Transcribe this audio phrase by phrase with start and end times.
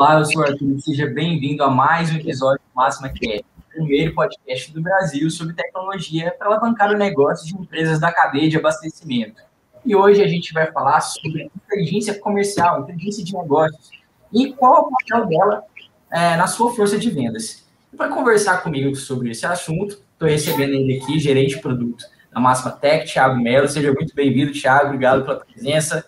[0.00, 3.62] Olá, eu sou o Arthur, seja bem-vindo a mais um episódio do Máxima Cast, o
[3.68, 8.56] primeiro podcast do Brasil sobre tecnologia para alavancar o negócio de empresas da cadeia de
[8.56, 9.42] abastecimento.
[9.84, 13.90] E hoje a gente vai falar sobre inteligência comercial, inteligência de negócios
[14.32, 15.64] e qual é o papel dela
[16.12, 17.66] é, na sua força de vendas.
[17.96, 22.70] Para conversar comigo sobre esse assunto, estou recebendo ele aqui, gerente de produto da Máxima
[22.70, 23.66] Tech, Thiago Melo.
[23.66, 26.06] Seja muito bem-vindo, Thiago, obrigado pela presença.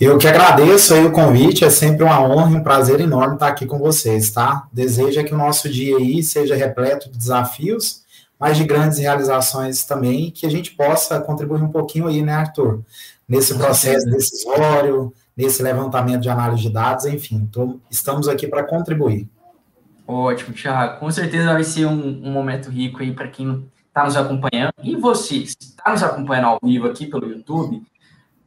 [0.00, 3.48] Eu que agradeço aí o convite, é sempre uma honra e um prazer enorme estar
[3.48, 4.66] aqui com vocês, tá?
[4.72, 8.02] Desejo que o nosso dia aí seja repleto de desafios,
[8.38, 12.80] mas de grandes realizações também, que a gente possa contribuir um pouquinho aí, né, Arthur?
[13.28, 19.28] Nesse processo decisório, nesse levantamento de análise de dados, enfim, tô, estamos aqui para contribuir.
[20.08, 20.98] Ótimo, Thiago.
[20.98, 24.72] Com certeza vai ser um, um momento rico aí para quem está nos acompanhando.
[24.82, 27.82] E você, está nos acompanhando ao vivo aqui pelo YouTube,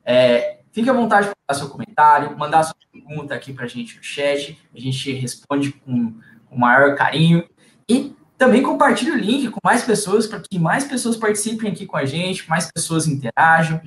[0.03, 3.95] é, Fique à vontade para dar seu comentário, mandar sua pergunta aqui para a gente
[3.95, 4.59] no chat.
[4.75, 6.11] A gente responde com
[6.50, 7.47] o maior carinho.
[7.88, 11.95] E também compartilhe o link com mais pessoas, para que mais pessoas participem aqui com
[11.95, 13.80] a gente, mais pessoas interajam.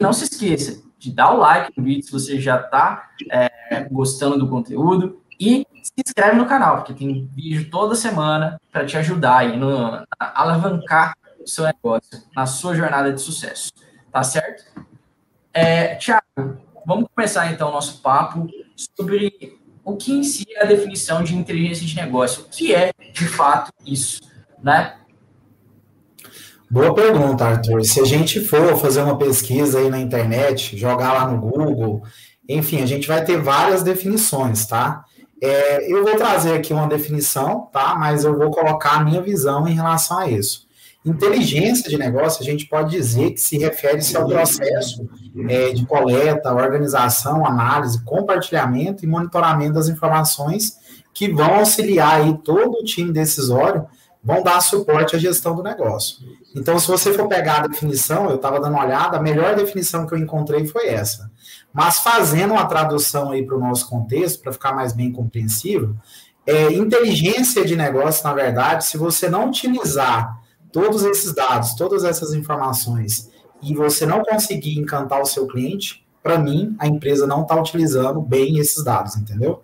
[0.00, 4.38] Não se esqueça de dar o like no vídeo se você já está é, gostando
[4.38, 5.20] do conteúdo.
[5.38, 10.02] E se inscreve no canal, porque tem vídeo toda semana para te ajudar aí no,
[10.18, 13.70] a alavancar o seu negócio na sua jornada de sucesso.
[14.10, 14.64] Tá certo?
[15.54, 16.22] É, Tiago,
[16.86, 18.46] vamos começar então o nosso papo
[18.96, 22.44] sobre o que em si é a definição de inteligência de negócio.
[22.44, 24.20] O que é, de fato, isso,
[24.62, 24.96] né?
[26.70, 27.84] Boa pergunta, Arthur.
[27.84, 32.02] Se a gente for fazer uma pesquisa aí na internet, jogar lá no Google,
[32.48, 35.04] enfim, a gente vai ter várias definições, tá?
[35.42, 37.94] É, eu vou trazer aqui uma definição, tá?
[37.94, 40.66] Mas eu vou colocar a minha visão em relação a isso.
[41.04, 45.08] Inteligência de negócio, a gente pode dizer que se refere-se ao processo
[45.48, 50.76] é, de coleta, organização, análise, compartilhamento e monitoramento das informações
[51.12, 53.84] que vão auxiliar aí todo o time decisório,
[54.22, 56.18] vão dar suporte à gestão do negócio.
[56.54, 60.06] Então, se você for pegar a definição, eu estava dando uma olhada, a melhor definição
[60.06, 61.30] que eu encontrei foi essa.
[61.72, 65.96] Mas fazendo uma tradução aí para o nosso contexto, para ficar mais bem compreensível,
[66.46, 70.41] é, inteligência de negócio, na verdade, se você não utilizar
[70.72, 73.30] todos esses dados, todas essas informações,
[73.62, 78.20] e você não conseguir encantar o seu cliente, para mim, a empresa não está utilizando
[78.20, 79.62] bem esses dados, entendeu?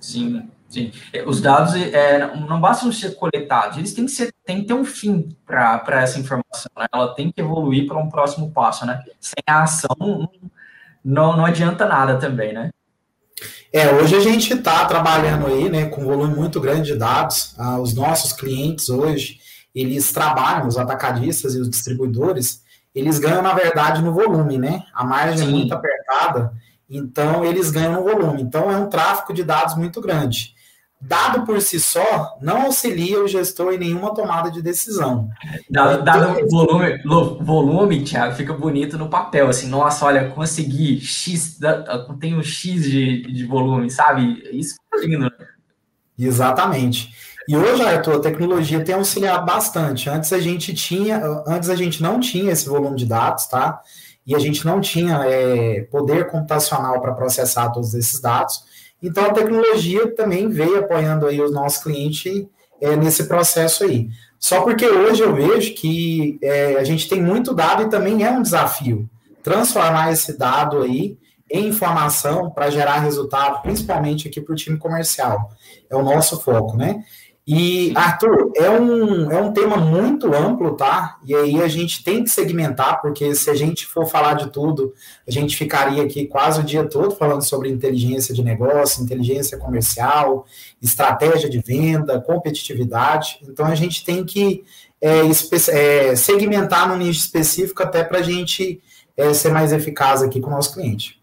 [0.00, 0.90] Sim, sim.
[1.12, 4.74] É, os dados é, não bastam ser coletados, eles têm que, ser, têm que ter
[4.74, 6.86] um fim para essa informação, né?
[6.92, 9.02] ela tem que evoluir para um próximo passo, né?
[9.20, 10.28] Sem a ação,
[11.04, 12.70] não, não adianta nada também, né?
[13.72, 17.54] É, hoje a gente está trabalhando aí, né, com um volume muito grande de dados.
[17.58, 19.40] Ah, os nossos clientes hoje,
[19.74, 22.62] eles trabalham, os atacadistas e os distribuidores,
[22.94, 24.84] eles ganham, na verdade, no volume, né?
[24.92, 25.44] A margem Sim.
[25.44, 26.52] é muito apertada,
[26.88, 28.42] então eles ganham no volume.
[28.42, 30.54] Então é um tráfego de dados muito grande.
[31.04, 35.28] Dado por si só, não auxilia o gestor em nenhuma tomada de decisão.
[35.68, 37.02] Dado, dado então, volume,
[37.40, 41.58] volume, Thiago, fica bonito no papel, assim, nossa, olha, consegui X,
[42.20, 44.48] tenho X de, de volume, sabe?
[44.52, 45.30] Isso é lindo, né?
[46.16, 47.12] Exatamente.
[47.48, 50.08] E hoje, Arthur, a tecnologia tem auxiliado bastante.
[50.08, 53.80] Antes a gente tinha, antes a gente não tinha esse volume de dados, tá?
[54.26, 58.64] E a gente não tinha é, poder computacional para processar todos esses dados.
[59.02, 62.46] Então a tecnologia também veio apoiando aí os nossos clientes
[62.80, 64.08] é, nesse processo aí.
[64.38, 68.30] Só porque hoje eu vejo que é, a gente tem muito dado e também é
[68.30, 69.08] um desafio
[69.42, 71.18] transformar esse dado aí
[71.50, 75.50] em informação para gerar resultado, principalmente aqui para o time comercial.
[75.90, 77.04] É o nosso foco, né?
[77.44, 81.18] E, Arthur, é um, é um tema muito amplo, tá?
[81.26, 84.94] E aí a gente tem que segmentar, porque se a gente for falar de tudo,
[85.26, 90.46] a gente ficaria aqui quase o dia todo falando sobre inteligência de negócio, inteligência comercial,
[90.80, 93.40] estratégia de venda, competitividade.
[93.42, 94.62] Então a gente tem que
[95.00, 95.22] é,
[95.70, 98.80] é, segmentar no nicho específico até para a gente
[99.16, 101.20] é, ser mais eficaz aqui com o nosso cliente.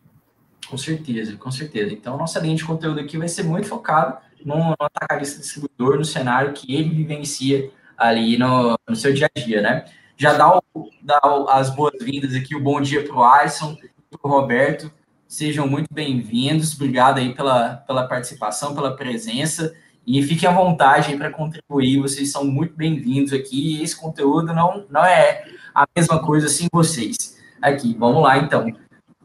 [0.70, 1.94] Com certeza, com certeza.
[1.94, 6.06] Então, nossa linha de conteúdo aqui vai ser muito focada no, no atacadista distribuidor, no
[6.06, 9.86] cenário que ele vivencia ali no, no seu dia a dia, né?
[10.18, 11.20] Já dá, o, dá
[11.50, 13.78] as boas-vindas aqui, o bom dia para o Alisson
[14.10, 14.92] para o Roberto.
[15.28, 16.74] Sejam muito bem-vindos.
[16.74, 19.74] Obrigado aí pela, pela participação, pela presença.
[20.06, 22.02] E fiquem à vontade para contribuir.
[22.02, 23.82] Vocês são muito bem-vindos aqui.
[23.82, 27.38] Esse conteúdo não, não é a mesma coisa sem vocês.
[27.62, 28.74] Aqui, vamos lá então.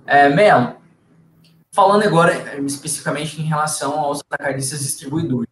[0.07, 0.77] É, Melo,
[1.75, 5.51] Falando agora eh, especificamente em relação aos atacadistas distribuidores,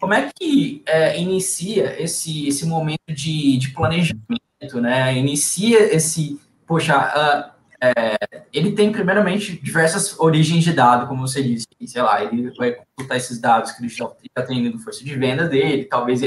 [0.00, 5.16] como é que é, inicia esse, esse momento de, de planejamento, né?
[5.16, 8.16] Inicia esse, poxa, uh, é,
[8.52, 11.66] ele tem, primeiramente, diversas origens de dado, como você disse.
[11.86, 15.14] Sei lá, ele vai computar esses dados que ele já, já tem no força de
[15.14, 16.20] venda dele, talvez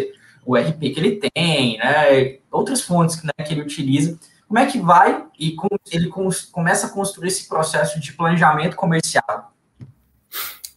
[0.46, 4.18] o RP que ele tem, né, outras fontes né, que ele utiliza.
[4.48, 5.56] Como é que vai e
[5.92, 9.54] ele com, começa a construir esse processo de planejamento comercial?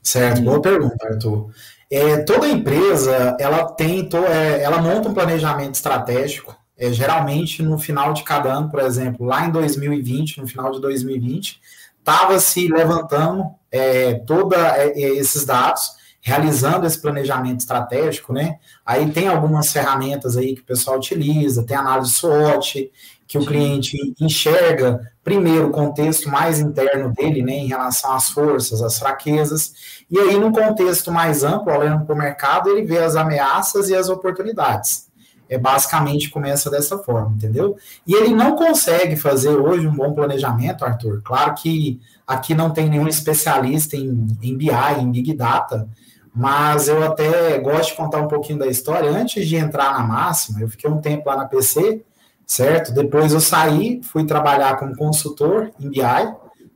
[0.03, 1.51] Certo, boa pergunta, Arthur.
[1.91, 8.13] É, toda empresa, ela tem, é, ela monta um planejamento estratégico, é, geralmente no final
[8.13, 11.61] de cada ano, por exemplo, lá em 2020, no final de 2020,
[11.99, 18.59] estava se levantando é, todos é, é, esses dados, realizando esse planejamento estratégico, né?
[18.85, 22.91] Aí tem algumas ferramentas aí que o pessoal utiliza, tem análise SWOT,
[23.31, 28.83] que o cliente enxerga primeiro o contexto mais interno dele, né, em relação às forças,
[28.83, 29.73] às fraquezas,
[30.11, 33.95] e aí no contexto mais amplo, olhando para o mercado, ele vê as ameaças e
[33.95, 35.09] as oportunidades.
[35.49, 37.77] É basicamente começa dessa forma, entendeu?
[38.05, 41.23] E ele não consegue fazer hoje um bom planejamento, Arthur.
[41.23, 45.89] Claro que aqui não tem nenhum especialista em, em BI, em Big Data,
[46.35, 49.11] mas eu até gosto de contar um pouquinho da história.
[49.11, 52.05] Antes de entrar na máxima, eu fiquei um tempo lá na PC
[52.51, 52.93] certo?
[52.93, 56.01] Depois eu saí, fui trabalhar como consultor em BI,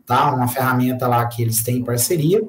[0.07, 0.33] tá?
[0.33, 2.41] Uma ferramenta lá que eles têm em parceria.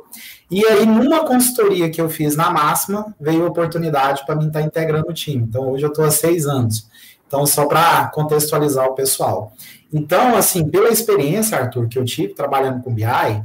[0.51, 4.59] E aí, numa consultoria que eu fiz na Máxima, veio a oportunidade para mim estar
[4.59, 5.41] tá integrando o time.
[5.41, 6.87] Então, hoje eu estou há seis anos.
[7.25, 9.53] Então, só para contextualizar o pessoal.
[9.91, 13.43] Então, assim, pela experiência, Arthur, que eu tive trabalhando com BI,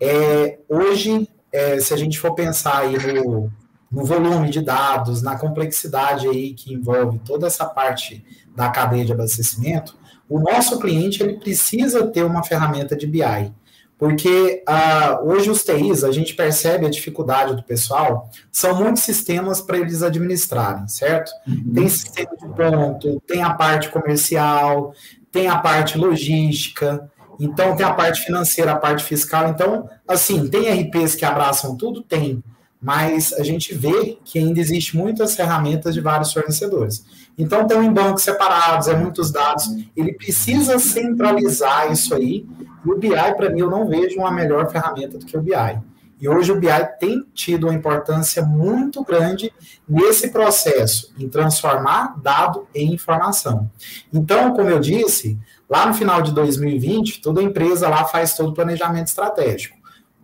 [0.00, 3.50] é, hoje, é, se a gente for pensar aí no,
[3.90, 8.24] no volume de dados, na complexidade aí que envolve toda essa parte
[8.54, 9.98] da cadeia de abastecimento,
[10.28, 13.52] o nosso cliente ele precisa ter uma ferramenta de BI.
[13.98, 19.60] Porque uh, hoje os TIs, a gente percebe a dificuldade do pessoal, são muitos sistemas
[19.60, 21.30] para eles administrarem, certo?
[21.46, 21.74] Uhum.
[21.74, 24.94] Tem sistema de ponto, tem a parte comercial,
[25.30, 29.48] tem a parte logística, então tem a parte financeira, a parte fiscal.
[29.48, 32.02] Então, assim, tem RPs que abraçam tudo?
[32.02, 32.44] Tem.
[32.80, 37.04] Mas a gente vê que ainda existe muitas ferramentas de vários fornecedores.
[37.36, 39.64] Então, tem em bancos separados, é muitos dados.
[39.96, 42.46] Ele precisa centralizar isso aí.
[42.84, 45.89] E o BI, para mim, eu não vejo uma melhor ferramenta do que o BI.
[46.20, 46.68] E hoje o BI
[46.98, 49.52] tem tido uma importância muito grande
[49.88, 53.70] nesse processo, em transformar dado em informação.
[54.12, 55.38] Então, como eu disse,
[55.68, 59.78] lá no final de 2020, toda empresa lá faz todo o planejamento estratégico.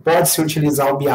[0.05, 1.07] Pode-se utilizar o BI,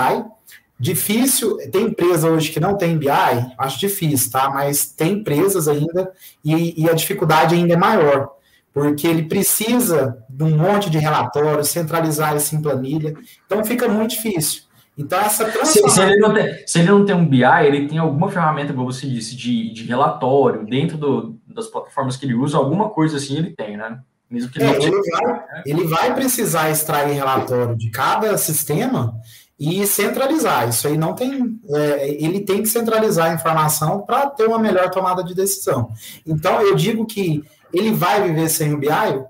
[0.81, 3.07] Difícil, tem empresa hoje que não tem BI,
[3.55, 4.49] acho difícil, tá?
[4.49, 6.11] Mas tem empresas ainda
[6.43, 8.31] e, e, a dificuldade ainda é maior,
[8.73, 13.13] porque ele precisa de um monte de relatórios, centralizar isso em planilha,
[13.45, 14.63] então fica muito difícil.
[14.97, 15.89] Então, essa transformação...
[15.89, 18.73] Se, se, ele não tem, se ele não tem um BI, ele tem alguma ferramenta,
[18.73, 23.17] como você disse, de, de relatório, dentro do, das plataformas que ele usa, alguma coisa
[23.17, 23.99] assim ele tem, né?
[24.29, 29.19] Mesmo que ele, é, ele, vai, ele vai precisar extrair relatório de cada sistema
[29.59, 30.67] e centralizar.
[30.69, 31.59] Isso aí não tem.
[31.69, 35.89] É, ele tem que centralizar a informação para ter uma melhor tomada de decisão.
[36.25, 38.87] Então, eu digo que ele vai viver sem o BI?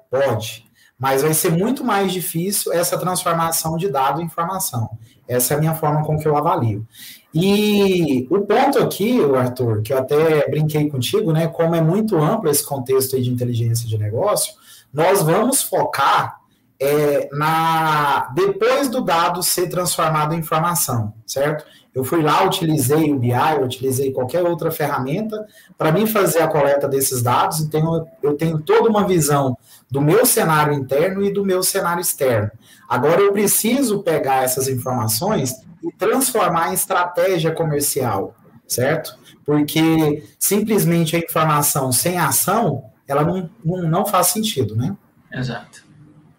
[0.09, 0.70] Pode.
[1.01, 4.87] Mas vai ser muito mais difícil essa transformação de dado em informação.
[5.27, 6.87] Essa é a minha forma com que eu avalio.
[7.33, 11.47] E o ponto aqui, Arthur, que eu até brinquei contigo, né?
[11.47, 14.53] Como é muito amplo esse contexto aí de inteligência de negócio,
[14.93, 16.39] nós vamos focar
[16.79, 21.65] é, na, depois do dado ser transformado em informação, certo?
[21.93, 25.45] Eu fui lá, utilizei o BI, utilizei qualquer outra ferramenta
[25.77, 29.57] para mim fazer a coleta desses dados, então eu tenho toda uma visão
[29.89, 32.49] do meu cenário interno e do meu cenário externo.
[32.87, 39.17] Agora eu preciso pegar essas informações e transformar em estratégia comercial, certo?
[39.45, 44.95] Porque simplesmente a informação sem ação, ela não, não, não faz sentido, né?
[45.33, 45.83] Exato.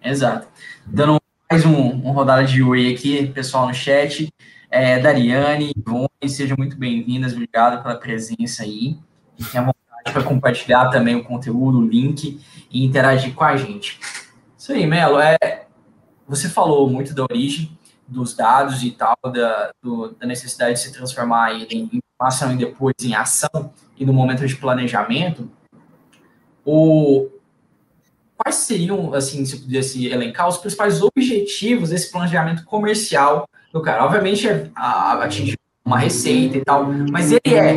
[0.02, 0.48] Exato.
[0.86, 4.32] Dando mais um, uma rodada de oi aqui, pessoal no chat.
[4.74, 8.98] É, Dariane, Ivone, sejam muito bem-vindas, obrigado pela presença aí.
[9.38, 14.00] Fiquem à vontade para compartilhar também o conteúdo, o link e interagir com a gente.
[14.56, 15.20] Isso aí, Melo.
[15.20, 15.66] É,
[16.26, 20.90] você falou muito da origem dos dados e tal, da, do, da necessidade de se
[20.90, 25.50] transformar em informação e depois em ação e no momento de planejamento.
[26.64, 27.28] O,
[28.38, 34.04] quais seriam, assim, se pudesse elencar, os principais objetivos desse planejamento comercial do cara?
[34.04, 37.74] Obviamente, é atingir uma receita e tal, mas ele é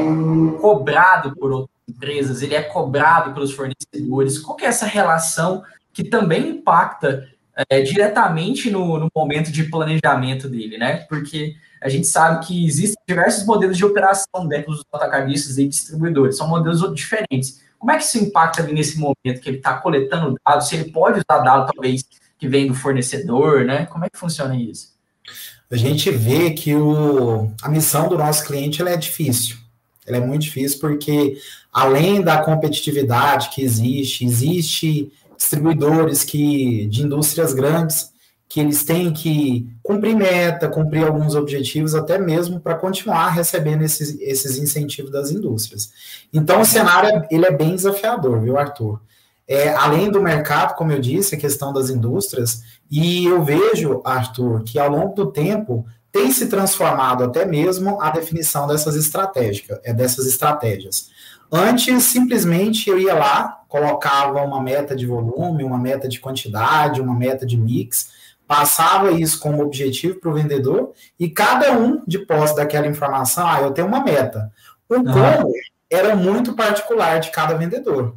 [0.61, 4.39] cobrado por outras empresas, ele é cobrado pelos fornecedores.
[4.39, 7.27] Qual é essa relação que também impacta
[7.69, 10.97] é, diretamente no, no, momento de planejamento dele, né?
[11.07, 16.37] Porque a gente sabe que existem diversos modelos de operação dentro dos atacadistas e distribuidores,
[16.37, 17.63] são modelos diferentes.
[17.79, 20.67] Como é que isso impacta ali nesse momento que ele está coletando dados?
[20.67, 22.03] Se ele pode usar dados, talvez,
[22.37, 23.85] que vem do fornecedor, né?
[23.85, 24.94] Como é que funciona isso?
[25.71, 29.57] A gente vê que o, a missão do nosso cliente é difícil.
[30.05, 31.37] Ela é muito difícil porque,
[31.73, 38.13] além da competitividade que existe, existe distribuidores que, de indústrias grandes
[38.47, 44.17] que eles têm que cumprir meta, cumprir alguns objetivos, até mesmo para continuar recebendo esses,
[44.21, 45.91] esses incentivos das indústrias.
[46.31, 49.01] Então, o cenário ele é bem desafiador, viu, Arthur?
[49.47, 54.63] É, além do mercado, como eu disse, a questão das indústrias, e eu vejo, Arthur,
[54.63, 59.93] que ao longo do tempo tem se transformado até mesmo a definição dessas estratégias, é,
[59.93, 61.09] dessas estratégias.
[61.51, 67.13] Antes, simplesmente eu ia lá, colocava uma meta de volume, uma meta de quantidade, uma
[67.13, 68.09] meta de mix,
[68.47, 73.61] passava isso como objetivo para o vendedor e cada um, de posse daquela informação, ah,
[73.61, 74.51] eu tenho uma meta.
[74.87, 75.51] O como
[75.89, 78.15] era muito particular de cada vendedor.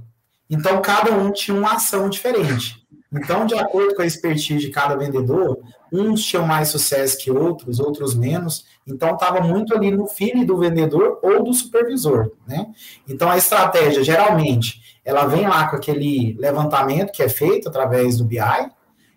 [0.50, 2.86] Então, cada um tinha uma ação diferente.
[3.12, 5.58] Então, de acordo com a expertise de cada vendedor,
[5.90, 8.66] uns tinham mais sucesso que outros, outros menos.
[8.86, 12.66] Então, estava muito ali no feeling do vendedor ou do supervisor, né?
[13.08, 18.24] Então, a estratégia, geralmente, ela vem lá com aquele levantamento que é feito através do
[18.24, 18.38] BI,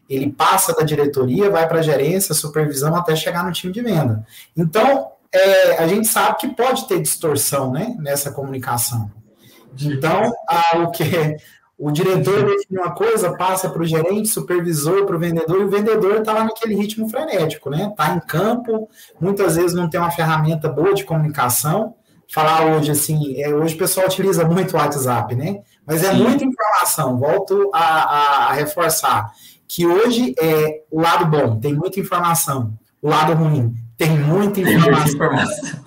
[0.09, 4.25] ele passa da diretoria, vai para a gerência, supervisão, até chegar no time de venda.
[4.55, 9.09] Então, é, a gente sabe que pode ter distorção né, nessa comunicação.
[9.79, 11.37] Então, a, o que
[11.81, 15.69] o diretor define uma coisa, passa para o gerente, supervisor, para o vendedor, e o
[15.69, 17.87] vendedor está lá naquele ritmo frenético, né?
[17.89, 18.87] Está em campo,
[19.19, 21.95] muitas vezes não tem uma ferramenta boa de comunicação.
[22.31, 25.61] Falar hoje assim, é, hoje o pessoal utiliza muito o WhatsApp, né?
[25.83, 26.21] Mas é Sim.
[26.21, 29.31] muita informação, volto a, a, a reforçar
[29.67, 32.77] que hoje é o lado bom, tem muita informação.
[33.01, 35.79] O lado ruim, tem muita informação.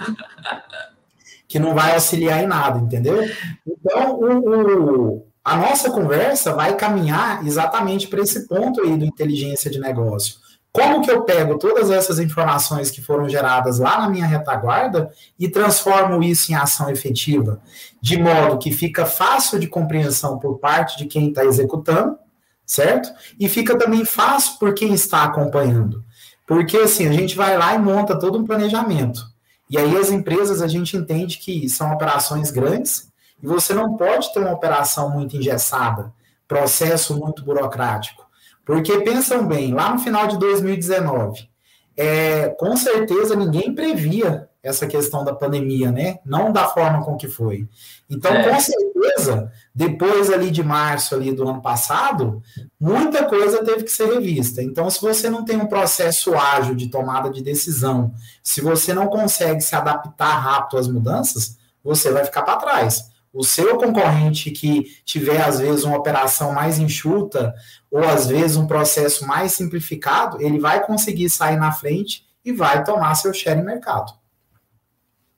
[1.46, 3.22] que não vai auxiliar em nada, entendeu?
[3.64, 9.70] Então, o, o, a nossa conversa vai caminhar exatamente para esse ponto aí do inteligência
[9.70, 10.36] de negócio.
[10.72, 15.48] Como que eu pego todas essas informações que foram geradas lá na minha retaguarda e
[15.48, 17.60] transformo isso em ação efetiva,
[18.00, 22.18] de modo que fica fácil de compreensão por parte de quem está executando,
[22.66, 23.08] certo?
[23.38, 26.02] E fica também fácil por quem está acompanhando.
[26.46, 29.22] Porque assim, a gente vai lá e monta todo um planejamento.
[29.70, 34.32] E aí as empresas a gente entende que são operações grandes e você não pode
[34.32, 36.12] ter uma operação muito engessada,
[36.46, 38.24] processo muito burocrático.
[38.64, 41.48] Porque pensam bem, lá no final de 2019,
[41.96, 46.18] é, com certeza ninguém previa essa questão da pandemia, né?
[46.24, 47.68] Não da forma com que foi.
[48.08, 48.48] Então, é.
[48.48, 52.42] com certeza, depois ali de março ali do ano passado,
[52.80, 54.62] muita coisa teve que ser revista.
[54.62, 59.06] Então, se você não tem um processo ágil de tomada de decisão, se você não
[59.08, 63.13] consegue se adaptar rápido às mudanças, você vai ficar para trás.
[63.34, 67.52] O seu concorrente que tiver, às vezes, uma operação mais enxuta,
[67.90, 72.84] ou às vezes um processo mais simplificado, ele vai conseguir sair na frente e vai
[72.84, 74.12] tomar seu share em mercado.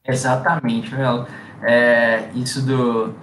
[0.05, 1.27] Exatamente, Melo.
[1.63, 3.15] É, isso do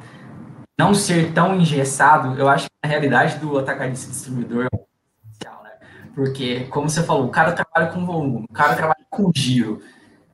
[0.77, 4.77] não ser tão engessado, eu acho que a realidade do atacadista distribuidor é
[5.23, 5.71] essencial, né?
[6.15, 9.81] Porque, como você falou, o cara trabalha com volume, o cara trabalha com giro.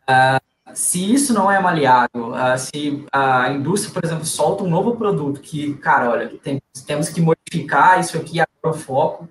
[0.10, 4.96] Uh, se isso não é maleável, uh, se a indústria, por exemplo, solta um novo
[4.96, 9.30] produto que, cara, olha, tem, temos que modificar isso aqui, agora o foco,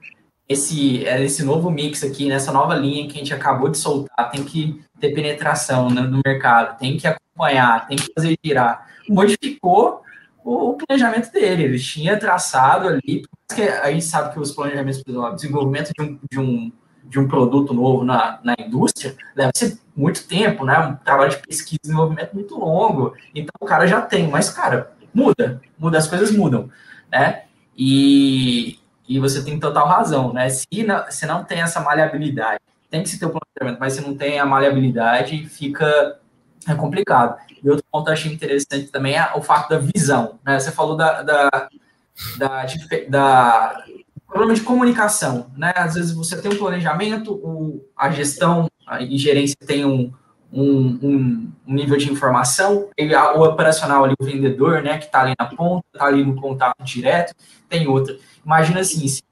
[0.49, 4.31] esse, é, esse novo mix aqui, nessa nova linha que a gente acabou de soltar,
[4.31, 8.87] tem que ter penetração né, no mercado, tem que acompanhar, tem que fazer girar.
[9.09, 10.03] Modificou
[10.43, 15.03] o, o planejamento dele, ele tinha traçado ali, porque a gente sabe que os planejamentos,
[15.07, 16.73] o desenvolvimento de um, de um,
[17.05, 20.79] de um produto novo na, na indústria deve ser muito tempo, né?
[20.79, 23.15] Um trabalho de pesquisa e desenvolvimento muito longo.
[23.35, 26.71] Então o cara já tem, mas, cara, muda, muda, as coisas mudam,
[27.11, 27.43] né?
[27.77, 28.79] E,
[29.09, 30.49] e você tem total razão, né?
[30.49, 34.01] Se não, se não tem essa maleabilidade, tem que se ter o planejamento, mas se
[34.01, 36.19] não tem a maleabilidade, fica
[36.69, 37.37] é complicado.
[37.63, 40.61] E outro ponto que eu achei interessante também é o fato da visão, né?
[40.61, 41.69] Você falou da, da,
[42.39, 42.67] da,
[43.09, 43.85] da
[44.29, 45.73] problema de comunicação, né?
[45.75, 48.69] Às vezes você tem um planejamento, o, a gestão
[49.01, 50.13] e gerência tem um,
[50.53, 55.23] um, um, um, nível de informação, e o operacional ali, o vendedor, né, que está
[55.23, 57.35] ali na ponta, está ali no contato direto,
[57.69, 58.17] tem outra.
[58.45, 59.23] Imagina assim, se,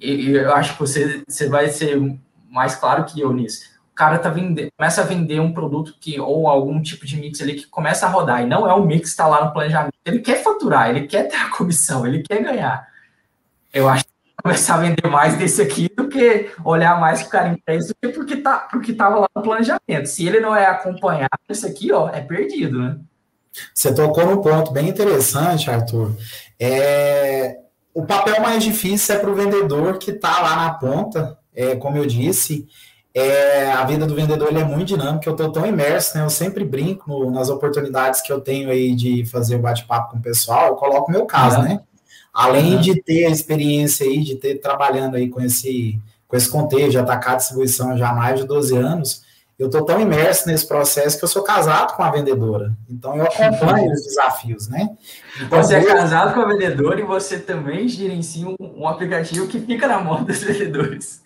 [0.00, 2.00] eu acho que você, você vai ser
[2.50, 3.78] mais claro que eu nisso.
[3.92, 7.40] O cara tá vendendo, começa a vender um produto que, ou algum tipo de mix
[7.40, 9.94] ali que começa a rodar, e não é o mix que está lá no planejamento.
[10.04, 12.86] Ele quer faturar, ele quer ter a comissão, ele quer ganhar.
[13.72, 14.10] Eu acho que
[14.42, 17.88] começar a vender mais desse aqui do que olhar mais para o cara em preço
[17.88, 20.06] do que porque tá, porque estava lá no planejamento.
[20.06, 22.98] Se ele não é acompanhado, isso aqui, ó, é perdido, né?
[23.74, 26.12] Você tocou num ponto bem interessante, Arthur.
[26.58, 27.58] É,
[27.92, 31.96] o papel mais difícil é para o vendedor que está lá na ponta, é, como
[31.96, 32.68] eu disse,
[33.12, 36.24] é, a vida do vendedor é muito dinâmica, eu estou tão imerso, né?
[36.24, 40.22] Eu sempre brinco nas oportunidades que eu tenho aí de fazer o bate-papo com o
[40.22, 41.80] pessoal, eu coloco o meu caso, né?
[42.38, 42.80] Além uhum.
[42.80, 46.98] de ter a experiência aí, de ter trabalhando aí com esse, com esse contexto de
[46.98, 49.24] atacar distribuição já há mais de 12 anos,
[49.58, 52.72] eu estou tão imerso nesse processo que eu sou casado com a vendedora.
[52.88, 54.88] Então eu acompanho os desafios, né?
[55.42, 59.58] Então, você é casado com a vendedora e você também gerencia um, um aplicativo que
[59.58, 61.20] fica na mão dos vendedores.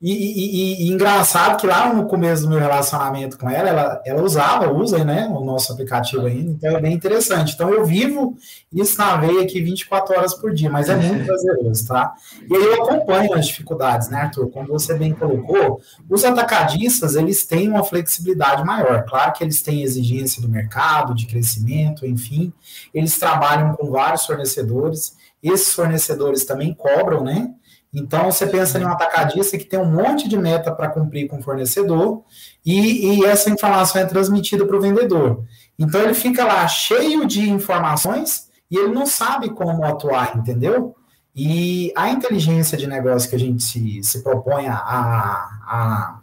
[0.00, 4.22] E, e, e, engraçado que lá no começo do meu relacionamento com ela, ela, ela
[4.22, 7.54] usava, usa, né, o nosso aplicativo ainda, então é bem interessante.
[7.54, 8.36] Então eu vivo
[8.72, 12.14] isso na veia aqui 24 horas por dia, mas é muito prazeroso, tá?
[12.48, 14.48] E aí eu acompanho as dificuldades, né, Arthur?
[14.50, 19.04] Como você bem colocou, os atacadistas, eles têm uma flexibilidade maior.
[19.04, 22.52] Claro que eles têm exigência do mercado, de crescimento, enfim,
[22.94, 27.52] eles trabalham com vários fornecedores, esses fornecedores também cobram, né?
[27.92, 31.38] Então, você pensa em um atacadista que tem um monte de meta para cumprir com
[31.38, 32.22] o fornecedor
[32.64, 35.44] e, e essa informação é transmitida para o vendedor.
[35.78, 40.94] Então, ele fica lá cheio de informações e ele não sabe como atuar, entendeu?
[41.34, 46.20] E a inteligência de negócio que a gente se, se propõe a, a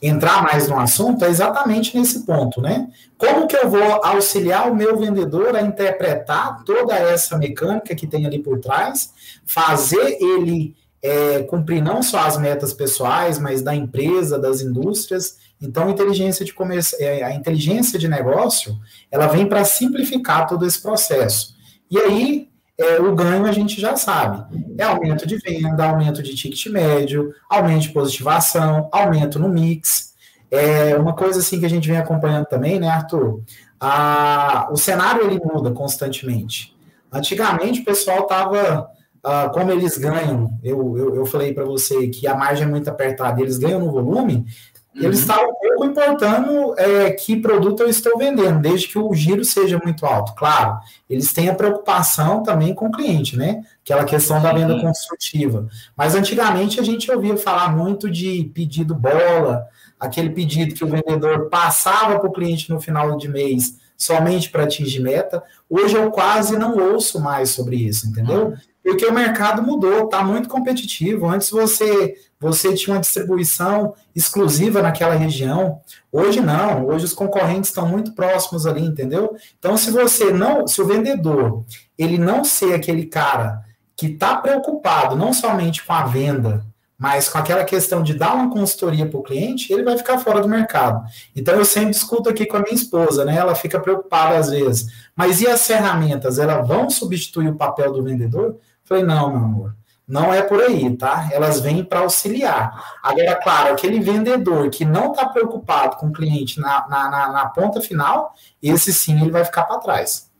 [0.00, 2.88] entrar mais no assunto é exatamente nesse ponto, né?
[3.16, 8.26] Como que eu vou auxiliar o meu vendedor a interpretar toda essa mecânica que tem
[8.26, 9.12] ali por trás,
[9.44, 15.38] fazer ele é, cumprir não só as metas pessoais, mas da empresa, das indústrias.
[15.60, 16.54] Então, a inteligência de
[16.98, 18.78] é, a inteligência de negócio,
[19.10, 21.56] ela vem para simplificar todo esse processo.
[21.90, 24.44] E aí, é, o ganho a gente já sabe.
[24.78, 30.14] É aumento de venda, aumento de ticket médio, aumento de positivação, aumento no mix.
[30.50, 33.42] É uma coisa assim que a gente vem acompanhando também, né, Arthur?
[33.80, 36.76] A, o cenário ele muda constantemente.
[37.12, 38.90] Antigamente o pessoal estava
[39.30, 42.88] ah, como eles ganham, eu, eu, eu falei para você que a margem é muito
[42.88, 44.46] apertada, eles ganham no volume,
[44.96, 45.02] uhum.
[45.04, 49.78] eles estavam pouco importando é, que produto eu estou vendendo, desde que o giro seja
[49.84, 50.34] muito alto.
[50.34, 50.78] Claro,
[51.10, 53.62] eles têm a preocupação também com o cliente, né?
[53.84, 55.68] Aquela questão da venda construtiva.
[55.94, 59.66] Mas antigamente a gente ouvia falar muito de pedido bola,
[60.00, 64.62] aquele pedido que o vendedor passava para o cliente no final de mês somente para
[64.62, 65.42] atingir meta.
[65.68, 68.54] Hoje eu quase não ouço mais sobre isso, entendeu?
[68.88, 71.28] Porque o mercado mudou, está muito competitivo.
[71.28, 75.80] Antes você você tinha uma distribuição exclusiva naquela região.
[76.10, 79.36] Hoje não, hoje os concorrentes estão muito próximos ali, entendeu?
[79.58, 81.64] Então, se você não, se o vendedor
[81.98, 83.62] ele não ser aquele cara
[83.94, 86.64] que está preocupado não somente com a venda,
[86.96, 90.40] mas com aquela questão de dar uma consultoria para o cliente, ele vai ficar fora
[90.40, 91.04] do mercado.
[91.36, 93.36] Então eu sempre discuto aqui com a minha esposa, né?
[93.36, 94.86] Ela fica preocupada às vezes.
[95.14, 96.38] Mas e as ferramentas?
[96.38, 98.58] Elas vão substituir o papel do vendedor?
[98.88, 99.76] Falei, não, meu amor,
[100.08, 101.28] não é por aí, tá?
[101.30, 102.96] Elas vêm para auxiliar.
[103.02, 107.46] Agora, claro, aquele vendedor que não está preocupado com o cliente na, na, na, na,
[107.50, 110.32] ponta final, esse sim ele vai ficar para trás.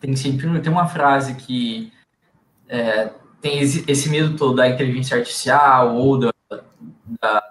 [0.00, 1.92] Tem sempre tem uma frase que
[2.68, 6.32] é, tem esse medo todo da inteligência artificial ou da,
[7.20, 7.42] da,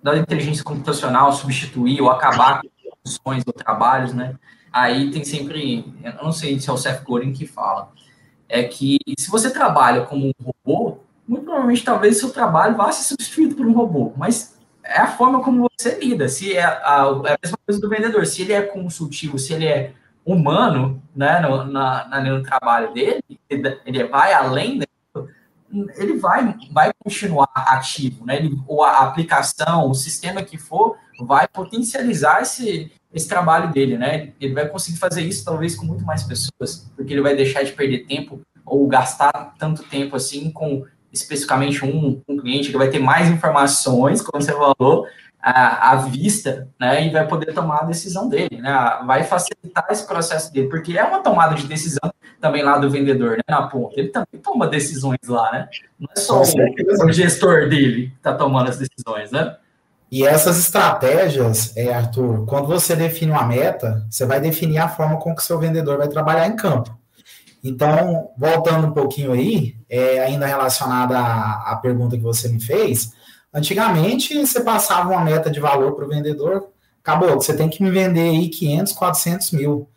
[0.00, 2.68] da inteligência computacional substituir ou acabar com
[3.04, 4.36] funções ou trabalhos, né?
[4.72, 7.90] Aí tem sempre, eu não sei se é o Seth Godin que fala,
[8.48, 13.04] é que se você trabalha como um robô, muito provavelmente talvez seu trabalho vá ser
[13.04, 16.28] substituído por um robô, mas é a forma como você lida.
[16.28, 19.66] Se é a, é a mesma coisa do vendedor, se ele é consultivo, se ele
[19.66, 19.92] é
[20.24, 24.80] humano, né, no, na, no trabalho dele, ele vai além
[25.96, 28.36] ele vai, vai continuar ativo, né?
[28.36, 34.32] Ele, ou a aplicação, o sistema que for, vai potencializar esse, esse trabalho dele, né?
[34.38, 37.72] Ele vai conseguir fazer isso talvez com muito mais pessoas, porque ele vai deixar de
[37.72, 42.98] perder tempo ou gastar tanto tempo assim com especificamente um, um cliente que vai ter
[42.98, 45.06] mais informações, como você falou,
[45.40, 47.06] à, à vista, né?
[47.06, 48.98] E vai poder tomar a decisão dele, né?
[49.06, 53.38] Vai facilitar esse processo dele, porque é uma tomada de decisão também lá do vendedor,
[53.38, 53.44] né?
[53.48, 53.98] Na ponta.
[53.98, 55.68] Ele também toma decisões lá, né?
[55.98, 59.56] Não é só o, o gestor dele que está tomando as decisões, né?
[60.10, 65.18] E essas estratégias, é, Arthur, quando você define uma meta, você vai definir a forma
[65.18, 66.96] com que o seu vendedor vai trabalhar em campo.
[67.62, 73.10] Então, voltando um pouquinho aí, é, ainda relacionada à, à pergunta que você me fez,
[73.52, 76.68] antigamente você passava uma meta de valor para o vendedor,
[77.02, 79.88] acabou, você tem que me vender aí 500, 400 mil.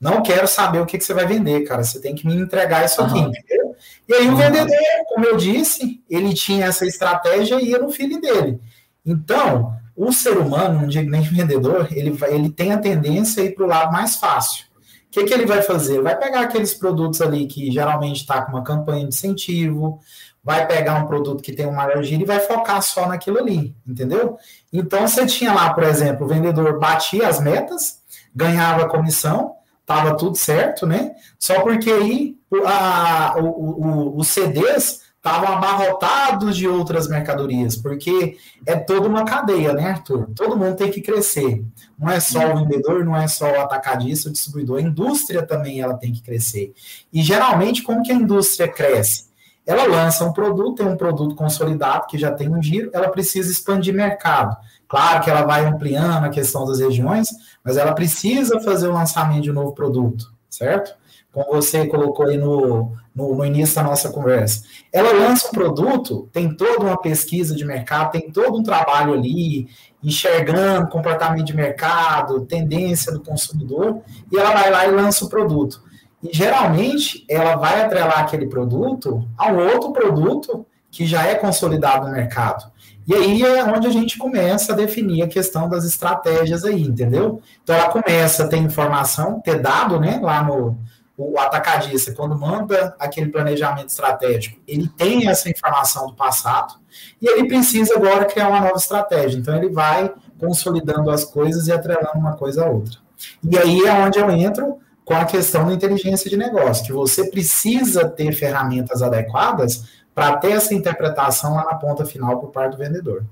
[0.00, 2.86] Não quero saber o que, que você vai vender, cara, você tem que me entregar
[2.86, 3.28] isso aqui, uhum.
[3.28, 3.76] entendeu?
[4.08, 4.76] E aí o vendedor,
[5.08, 8.60] como eu disse, ele tinha essa estratégia e ia no feeling dele.
[9.08, 13.54] Então, o ser humano, digo nem vendedor, ele, vai, ele tem a tendência a ir
[13.54, 14.66] para o lado mais fácil,
[15.10, 16.02] que que, que ele vai fazer?
[16.02, 19.98] Vai pegar aqueles produtos ali que geralmente está com uma campanha de incentivo,
[20.44, 24.36] vai pegar um produto que tem um maior e vai focar só naquilo ali, entendeu?
[24.72, 28.00] Então você tinha lá, por exemplo, o vendedor batia as metas,
[28.34, 31.12] ganhava comissão, estava tudo certo, né?
[31.38, 38.74] Só porque aí a, o, o, os CDs estavam abarrotados de outras mercadorias, porque é
[38.76, 40.28] toda uma cadeia, né, Arthur?
[40.34, 41.62] Todo mundo tem que crescer.
[41.98, 45.80] Não é só o vendedor, não é só o atacadista, o distribuidor, a indústria também
[45.80, 46.72] ela tem que crescer.
[47.12, 49.28] E geralmente, como que a indústria cresce?
[49.66, 53.52] Ela lança um produto, tem um produto consolidado que já tem um giro, ela precisa
[53.52, 54.56] expandir mercado.
[54.88, 57.28] Claro que ela vai ampliando a questão das regiões,
[57.62, 60.96] mas ela precisa fazer o lançamento de um novo produto, certo?
[61.30, 64.62] Como você colocou aí no, no, no, início da nossa conversa.
[64.92, 69.68] Ela lança um produto, tem toda uma pesquisa de mercado, tem todo um trabalho ali,
[70.02, 74.00] enxergando comportamento de mercado, tendência do consumidor,
[74.30, 75.82] e ela vai lá e lança o produto.
[76.22, 82.06] E geralmente ela vai atrelar aquele produto a um outro produto que já é consolidado
[82.06, 82.70] no mercado.
[83.06, 87.40] E aí é onde a gente começa a definir a questão das estratégias aí, entendeu?
[87.62, 90.78] Então ela começa a ter informação, ter dado, né, lá no
[91.18, 96.74] o atacadista, quando manda aquele planejamento estratégico, ele tem essa informação do passado
[97.20, 99.36] e ele precisa agora criar uma nova estratégia.
[99.36, 102.98] Então ele vai consolidando as coisas e atrelando uma coisa a outra.
[103.42, 107.28] E aí é onde eu entro com a questão da inteligência de negócio, que você
[107.28, 112.78] precisa ter ferramentas adequadas para ter essa interpretação lá na ponta final por parte do
[112.78, 113.24] vendedor.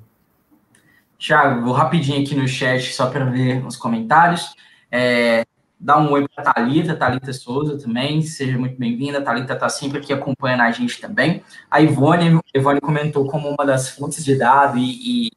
[1.18, 4.55] Tiago, vou rapidinho aqui no chat só para ver os comentários.
[4.90, 5.44] É,
[5.79, 9.23] dá um oi para a Thalita, Thalita Souza também, seja muito bem-vinda.
[9.23, 11.43] Thalita está sempre aqui acompanhando a gente também.
[11.71, 15.31] A Ivone, a Ivone comentou como uma das fontes de dados e,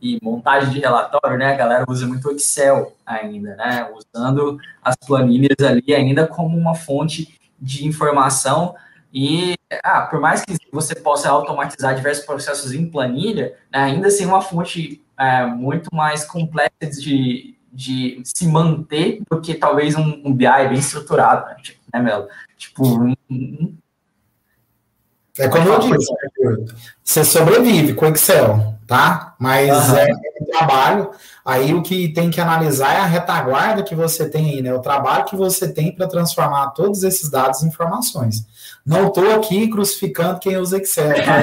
[0.00, 1.52] e, e, montagem de relatório, né?
[1.52, 3.90] A galera usa muito Excel ainda, né?
[3.92, 8.74] Usando as planilhas ali ainda como uma fonte de informação
[9.12, 14.24] e, ah, por mais que você possa automatizar diversos processos em planilha, né, ainda assim
[14.24, 20.22] é uma fonte é, muito mais complexa de, de se manter do que talvez um,
[20.24, 22.28] um BI bem estruturado, né, tipo, né Melo?
[22.56, 23.76] Tipo, um,
[25.36, 26.12] é como eu disse,
[27.02, 29.34] você sobrevive com Excel, tá?
[29.38, 29.96] Mas uhum.
[29.96, 31.10] é, é trabalho.
[31.44, 34.72] Aí o que tem que analisar é a retaguarda que você tem aí, né?
[34.72, 38.46] O trabalho que você tem para transformar todos esses dados em informações.
[38.86, 41.42] Não estou aqui crucificando quem usa Excel, tá?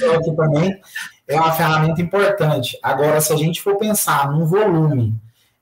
[0.00, 0.80] Eu aqui também
[1.28, 2.78] é uma ferramenta importante.
[2.82, 5.14] Agora, se a gente for pensar num volume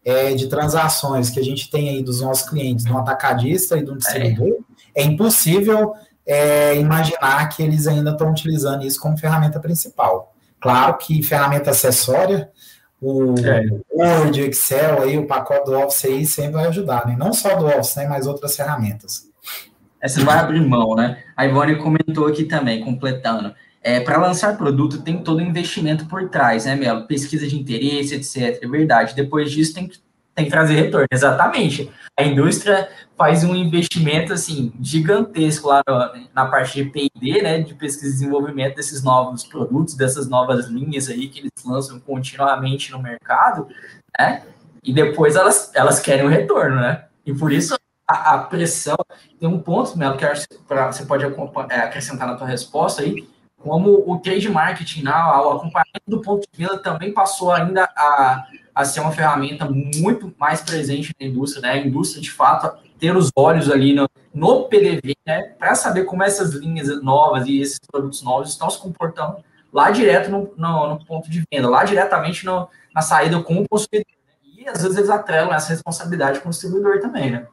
[0.04, 3.96] é, de transações que a gente tem aí dos nossos clientes, no atacadista e do
[3.96, 4.58] distribuidor,
[4.94, 5.94] é, é impossível
[6.26, 10.34] é, imaginar que eles ainda estão utilizando isso como ferramenta principal.
[10.60, 12.50] Claro que ferramenta acessória,
[13.00, 13.66] o é.
[13.92, 17.14] Word, Excel, aí, o pacote do Office aí sempre vai ajudar, né?
[17.18, 19.28] Não só do Office, né, mas outras ferramentas.
[20.00, 21.22] Essa vai abrir mão, né?
[21.36, 23.54] A Ivone comentou aqui também, completando.
[23.86, 27.06] É, para lançar produto tem todo um investimento por trás, né, Melo?
[27.06, 28.64] Pesquisa de interesse, etc.
[28.64, 29.14] É verdade.
[29.14, 29.98] Depois disso tem que,
[30.34, 31.06] tem que trazer retorno.
[31.12, 31.92] Exatamente.
[32.18, 35.82] A indústria faz um investimento assim gigantesco lá
[36.34, 41.10] na parte de P&D, né, de pesquisa e desenvolvimento desses novos produtos, dessas novas linhas
[41.10, 43.68] aí que eles lançam continuamente no mercado,
[44.18, 44.44] né?
[44.82, 47.04] E depois elas, elas querem o retorno, né?
[47.26, 47.76] E por isso
[48.08, 48.96] a, a pressão.
[49.38, 50.24] Tem um ponto, Melo, que
[50.66, 53.26] pra, você pode é, acrescentar na tua resposta aí,
[53.64, 58.46] como o trade marketing, né, o acompanhamento do ponto de venda também passou ainda a,
[58.74, 61.70] a ser uma ferramenta muito mais presente na indústria, né?
[61.70, 65.54] A indústria, de fato, ter os olhos ali no, no PDV, né?
[65.58, 69.38] Para saber como essas linhas novas e esses produtos novos estão se comportando
[69.72, 73.66] lá direto no, no, no ponto de venda, lá diretamente no, na saída com o
[73.66, 74.04] consumidor.
[74.06, 74.34] Né?
[74.58, 77.46] E às vezes eles atrelam essa responsabilidade com o distribuidor também, né?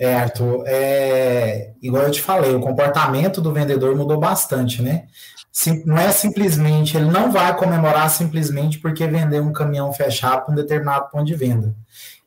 [0.00, 5.04] É, Arthur, é, igual eu te falei, o comportamento do vendedor mudou bastante, né?
[5.52, 10.52] Sim, não é simplesmente, ele não vai comemorar simplesmente porque vendeu um caminhão fechado para
[10.52, 11.74] um determinado ponto de venda.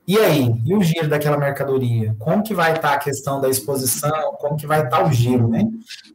[0.08, 2.16] E aí, e o giro daquela mercadoria?
[2.20, 4.36] Como que vai estar tá a questão da exposição?
[4.38, 5.64] Como que vai estar tá o giro, né?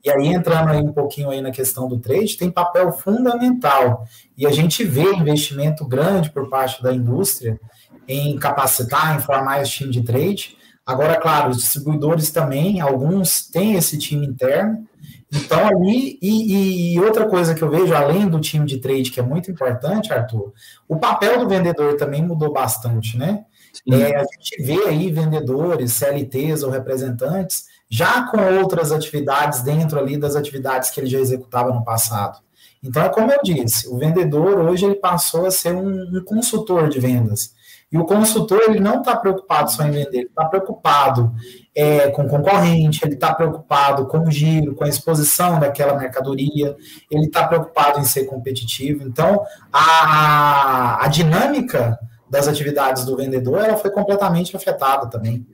[0.04, 4.04] E aí, entrando aí um pouquinho aí na questão do trade, tem papel fundamental.
[4.36, 7.58] E a gente vê investimento grande por parte da indústria
[8.06, 10.57] em capacitar, em formar esse time de trade,
[10.88, 14.88] Agora, claro, os distribuidores também, alguns têm esse time interno.
[15.30, 19.20] Então, ali, e, e, outra coisa que eu vejo, além do time de trade, que
[19.20, 20.50] é muito importante, Arthur,
[20.88, 23.44] o papel do vendedor também mudou bastante, né?
[23.86, 30.16] É, a gente vê aí vendedores, CLTs ou representantes, já com outras atividades dentro ali
[30.16, 32.38] das atividades que ele já executava no passado.
[32.82, 36.88] Então, é como eu disse, o vendedor hoje ele passou a ser um, um consultor
[36.88, 37.52] de vendas.
[37.90, 41.34] E o consultor ele não está preocupado só em vender, ele está preocupado
[41.74, 46.76] é, com concorrente, ele está preocupado com o giro, com a exposição daquela mercadoria,
[47.10, 49.04] ele está preocupado em ser competitivo.
[49.04, 51.98] Então, a, a dinâmica
[52.28, 55.46] das atividades do vendedor ela foi completamente afetada também.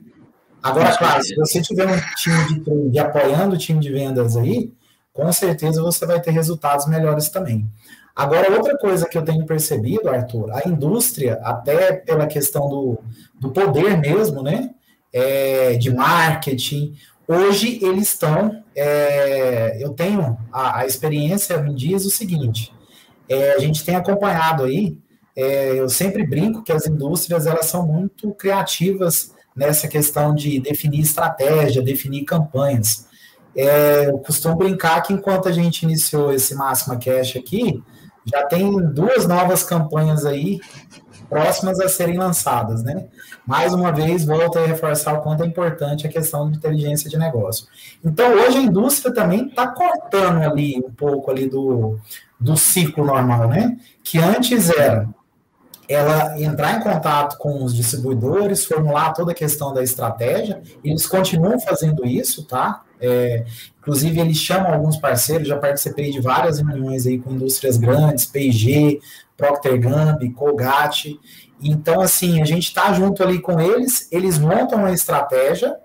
[0.61, 4.73] Agora, claro, se você tiver um time de trade apoiando o time de vendas aí,
[5.13, 7.71] com certeza você vai ter resultados melhores também.
[8.15, 12.99] Agora, outra coisa que eu tenho percebido, Arthur, a indústria, até pela questão do,
[13.41, 14.71] do poder mesmo, né?
[15.13, 16.97] É, de marketing,
[17.27, 18.63] hoje eles estão.
[18.75, 22.73] É, eu tenho a, a, experiência, me diz o seguinte:
[23.29, 24.97] é, a gente tem acompanhado aí,
[25.37, 31.01] é, eu sempre brinco que as indústrias elas são muito criativas nessa questão de definir
[31.01, 33.07] estratégia, definir campanhas.
[33.57, 37.83] É, eu costumo brincar que enquanto a gente iniciou esse Máxima Cash aqui,
[38.25, 40.61] já tem duas novas campanhas aí
[41.29, 43.07] próximas a serem lançadas, né?
[43.47, 47.19] Mais uma vez, volto a reforçar o quanto é importante a questão de inteligência de
[47.19, 47.67] negócio.
[48.05, 51.99] Então, hoje a indústria também está cortando ali um pouco ali do,
[52.39, 53.77] do ciclo normal, né?
[54.03, 55.09] Que antes era
[55.89, 61.61] ela entrar em contato com os distribuidores, formular toda a questão da estratégia, eles continuam
[61.61, 62.83] fazendo isso, tá?
[63.01, 63.45] É,
[63.81, 69.01] inclusive, eles chamam alguns parceiros, já participei de várias reuniões aí com indústrias grandes, P&G,
[69.37, 71.21] Procter Gamble, Colgate.
[71.63, 75.77] Então, assim, a gente está junto ali com eles, eles montam uma estratégia,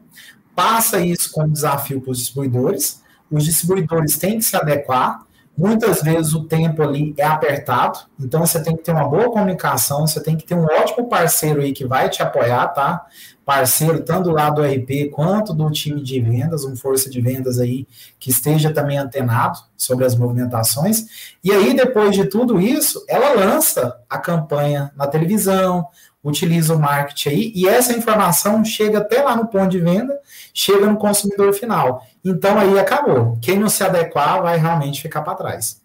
[0.55, 5.23] passa isso como desafio para os distribuidores, os distribuidores têm que se adequar,
[5.59, 10.07] Muitas vezes o tempo ali é apertado, então você tem que ter uma boa comunicação,
[10.07, 13.05] você tem que ter um ótimo parceiro aí que vai te apoiar, tá?
[13.43, 17.85] Parceiro tanto lado do RP quanto do time de vendas, um força de vendas aí
[18.17, 21.33] que esteja também antenado sobre as movimentações.
[21.43, 25.85] E aí, depois de tudo isso, ela lança a campanha na televisão,
[26.23, 30.19] utiliza o marketing aí, e essa informação chega até lá no ponto de venda,
[30.53, 32.05] chega no consumidor final.
[32.23, 33.37] Então aí acabou.
[33.41, 35.81] Quem não se adequar vai realmente ficar para trás.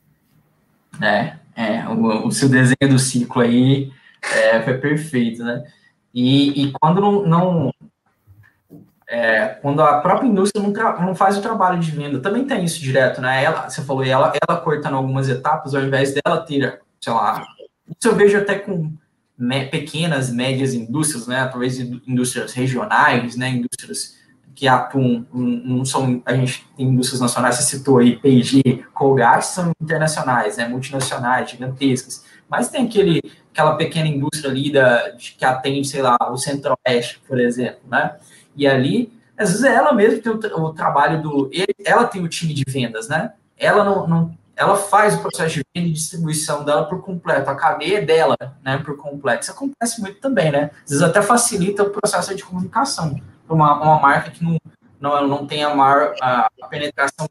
[1.01, 3.93] É, é o, o, seu desenho do ciclo aí
[4.23, 5.65] é, foi perfeito, né?
[6.13, 7.75] E, e quando não, não
[9.09, 10.73] é, quando a própria indústria não,
[11.07, 13.45] não, faz o trabalho de venda, também tem isso direto, né?
[13.45, 17.45] Ela, você falou, ela, ela cortando algumas etapas, ao invés dela ter, sei lá,
[17.87, 18.93] isso eu vejo até com
[19.37, 21.47] me, pequenas, médias indústrias, né?
[21.47, 23.51] Talvez indústrias regionais, né?
[23.51, 24.15] Indústrias
[24.55, 29.73] que atuam, não são, a gente tem indústrias nacionais, você citou aí, P&G, Colgate, são
[29.81, 33.21] internacionais, né, multinacionais, gigantescas, mas tem aquele,
[33.53, 38.17] aquela pequena indústria ali da, que atende, sei lá, o centro-oeste, por exemplo, né,
[38.57, 41.51] e ali, às vezes é ela mesma tem o, o trabalho do,
[41.85, 45.65] ela tem o time de vendas, né, ela não, não, ela faz o processo de
[45.75, 50.21] venda e distribuição dela por completo, a cadeia dela, né, por completo, isso acontece muito
[50.21, 54.59] também, né, às vezes até facilita o processo de comunicação, uma, uma marca que não,
[55.01, 57.29] não, não tem a maior a, a penetração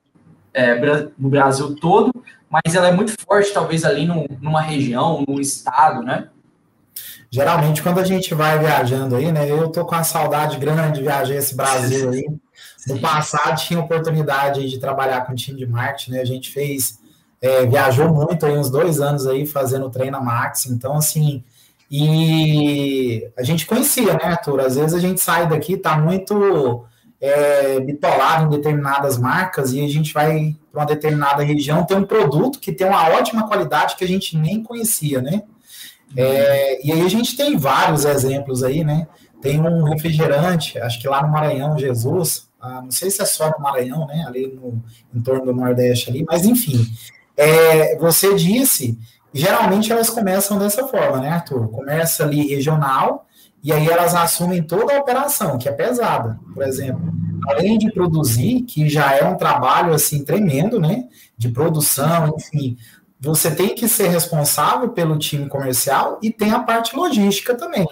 [0.53, 0.75] é,
[1.17, 2.13] no Brasil todo,
[2.49, 6.29] mas ela é muito forte, talvez ali no, numa região, num estado, né?
[7.31, 9.49] Geralmente, quando a gente vai viajando aí, né?
[9.49, 12.23] Eu tô com uma saudade grande de viajar esse Brasil aí.
[12.88, 16.21] No passado, tinha oportunidade de trabalhar com time de marketing, né?
[16.21, 16.99] A gente fez,
[17.43, 20.65] é, viajou muito aí, uns dois anos aí, fazendo treino Max.
[20.65, 21.43] Então, assim,
[21.91, 24.62] e a gente conhecia, né, Arthur?
[24.62, 26.86] Às vezes a gente sai daqui, tá muito
[27.19, 32.06] é, bitolado em determinadas marcas e a gente vai para uma determinada região, tem um
[32.06, 35.43] produto que tem uma ótima qualidade que a gente nem conhecia, né?
[36.15, 39.06] É, e aí a gente tem vários exemplos aí, né?
[39.41, 43.51] Tem um refrigerante, acho que lá no Maranhão, Jesus, ah, não sei se é só
[43.51, 44.23] no Maranhão, né?
[44.25, 44.82] Ali no
[45.13, 46.88] em torno do Nordeste ali, mas enfim.
[47.36, 48.98] É, você disse
[49.34, 51.67] geralmente elas começam dessa forma, né, Arthur?
[51.69, 53.26] Começa ali regional,
[53.63, 56.39] e aí elas assumem toda a operação, que é pesada.
[56.54, 57.13] Por exemplo,
[57.48, 61.06] além de produzir, que já é um trabalho assim tremendo, né?
[61.38, 62.78] De produção, enfim,
[63.19, 67.88] você tem que ser responsável pelo time comercial e tem a parte logística também.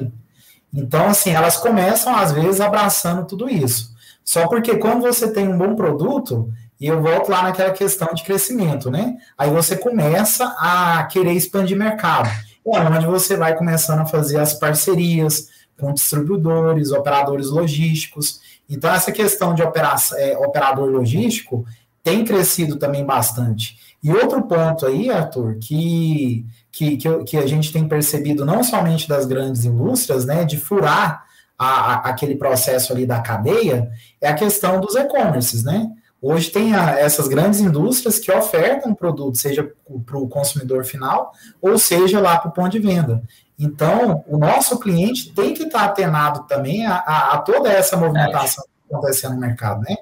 [0.74, 3.92] Então, assim, elas começam, às vezes, abraçando tudo isso.
[4.24, 8.24] Só porque quando você tem um bom produto, e eu volto lá naquela questão de
[8.24, 9.16] crescimento, né?
[9.38, 12.28] Aí você começa a querer expandir mercado.
[12.66, 15.48] É onde você vai começando a fazer as parcerias
[15.80, 18.42] com distribuidores, operadores logísticos.
[18.68, 21.64] Então, essa questão de é, operador logístico
[22.04, 23.78] tem crescido também bastante.
[24.04, 29.08] E outro ponto aí, Arthur, que, que, que, que a gente tem percebido não somente
[29.08, 31.26] das grandes indústrias, né, de furar
[31.60, 35.92] a, a, aquele processo ali da cadeia, é a questão dos e-commerces, né?
[36.22, 39.72] Hoje tem a, essas grandes indústrias que ofertam produto, seja
[40.06, 43.24] para o consumidor final, ou seja lá para o ponto de venda.
[43.58, 48.64] Então, o nosso cliente tem que estar atenado também a, a, a toda essa movimentação
[48.64, 49.82] que está acontecendo no mercado.
[49.82, 49.96] Né?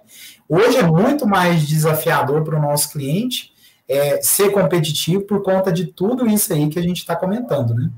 [0.47, 3.53] Hoje é muito mais desafiador para o nosso cliente
[3.87, 7.89] é, ser competitivo por conta de tudo isso aí que a gente está comentando, né?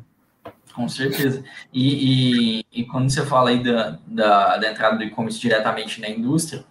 [0.74, 1.44] Com certeza.
[1.74, 6.10] E, e, e, quando você fala aí da, da, da entrada do e-commerce diretamente na
[6.10, 6.64] indústria,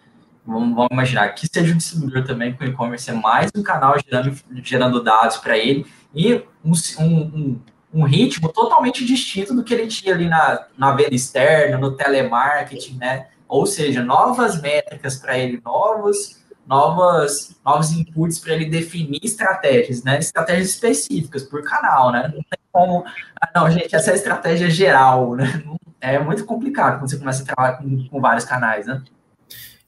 [0.47, 4.37] vamos, vamos, imaginar que seja um distribuidor também com e-commerce é mais um canal gerando,
[4.63, 7.61] gerando dados para ele e um, um,
[7.95, 12.99] um, ritmo totalmente distinto do que ele tinha ali na, na venda externa, no telemarketing,
[12.99, 13.29] né?
[13.49, 20.21] Ou seja, novas métricas para ele, novos novas, novos inputs para ele definir estratégias, né?
[20.21, 22.29] Estratégias específicas por canal, né?
[22.29, 23.05] Não tem como,
[23.41, 25.63] ah, não, gente, essa é estratégia geral, né?
[26.01, 29.03] É muito complicado quando você começa a trabalhar com, com vários canais, né?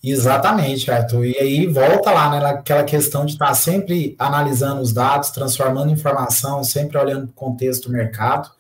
[0.05, 1.27] Exatamente, Arthur.
[1.27, 6.65] E aí volta lá né, naquela questão de estar sempre analisando os dados, transformando informação,
[6.65, 8.51] sempre olhando para o contexto do mercado.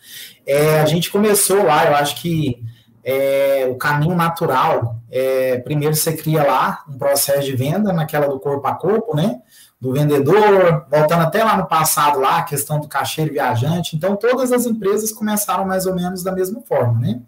[0.47, 2.63] É, a gente começou lá, eu acho que
[3.03, 8.39] é, o caminho natural, é, primeiro você cria lá um processo de venda, naquela do
[8.39, 9.41] corpo a corpo, né?
[9.83, 13.97] Do vendedor, voltando até lá no passado, lá, a questão do caixeiro viajante.
[13.97, 17.21] Então, todas as empresas começaram mais ou menos da mesma forma, né?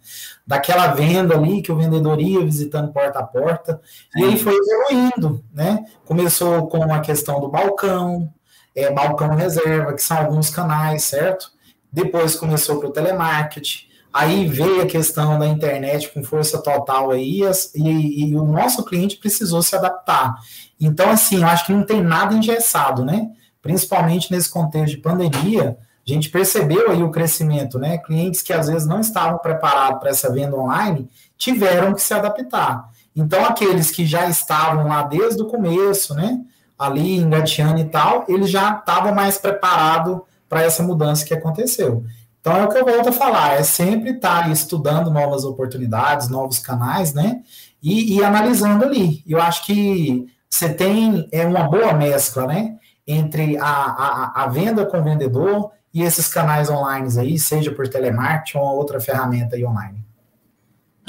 [0.47, 3.81] Daquela venda ali que o vendedor ia visitando porta a porta,
[4.15, 5.83] e aí foi evoluindo, né?
[6.05, 8.33] Começou com a questão do balcão,
[8.73, 11.51] é, balcão reserva, que são alguns canais, certo?
[11.91, 17.41] Depois começou para o telemarketing Aí veio a questão da internet com força total aí,
[17.75, 20.35] e, e, o nosso cliente precisou se adaptar.
[20.79, 23.29] Então, assim, eu acho que não tem nada engessado, né?
[23.61, 27.97] Principalmente nesse contexto de pandemia, a gente percebeu aí o crescimento, né?
[27.97, 32.89] Clientes que às vezes não estavam preparados para essa venda online tiveram que se adaptar.
[33.15, 36.41] Então, aqueles que já estavam lá desde o começo, né?
[36.77, 42.03] Ali engateando e tal, eles já estavam mais preparados para essa mudança que aconteceu.
[42.45, 46.29] Então é o que eu volto a falar, é sempre estar tá estudando novas oportunidades,
[46.29, 47.41] novos canais, né?
[47.81, 49.23] E, e analisando ali.
[49.27, 52.77] Eu acho que você tem é uma boa mescla, né?
[53.05, 57.87] Entre a, a, a venda com o vendedor e esses canais online aí, seja por
[57.87, 60.03] telemarketing ou outra ferramenta aí online.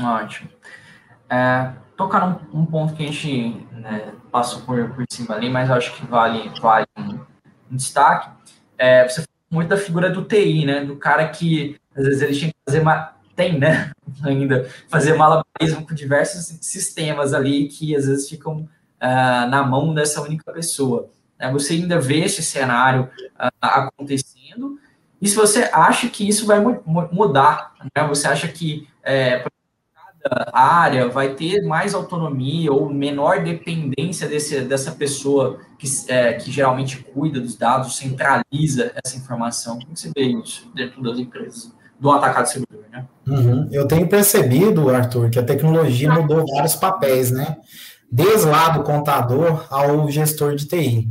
[0.00, 0.50] Ótimo.
[1.30, 5.70] É, tocar num um ponto que a gente né, passou por, por cima ali, mas
[5.70, 7.20] acho que vale, vale um,
[7.70, 8.28] um destaque.
[8.76, 10.85] É, você muito da figura do TI, né?
[10.85, 13.92] Do cara que às vezes ele tinha que fazer uma tem, né?
[14.24, 18.68] Ainda fazer malabarismo com diversos sistemas ali que às vezes ficam
[19.02, 21.09] uh, na mão dessa única pessoa.
[21.38, 21.50] Né?
[21.52, 23.04] Você ainda vê esse cenário
[23.38, 24.78] uh, acontecendo.
[25.20, 28.06] E se você acha que isso vai mu mudar, né?
[28.06, 29.46] Você acha que é,
[30.52, 36.98] área vai ter mais autonomia ou menor dependência desse, dessa pessoa que, é, que geralmente
[36.98, 39.78] cuida dos dados, centraliza essa informação.
[39.78, 43.06] Como você vê isso dentro das empresas, do atacado distribuidor, né?
[43.26, 43.68] Uhum.
[43.72, 47.56] Eu tenho percebido, Arthur, que a tecnologia mudou vários papéis, né?
[48.11, 51.09] Desde lá do contador ao gestor de TI.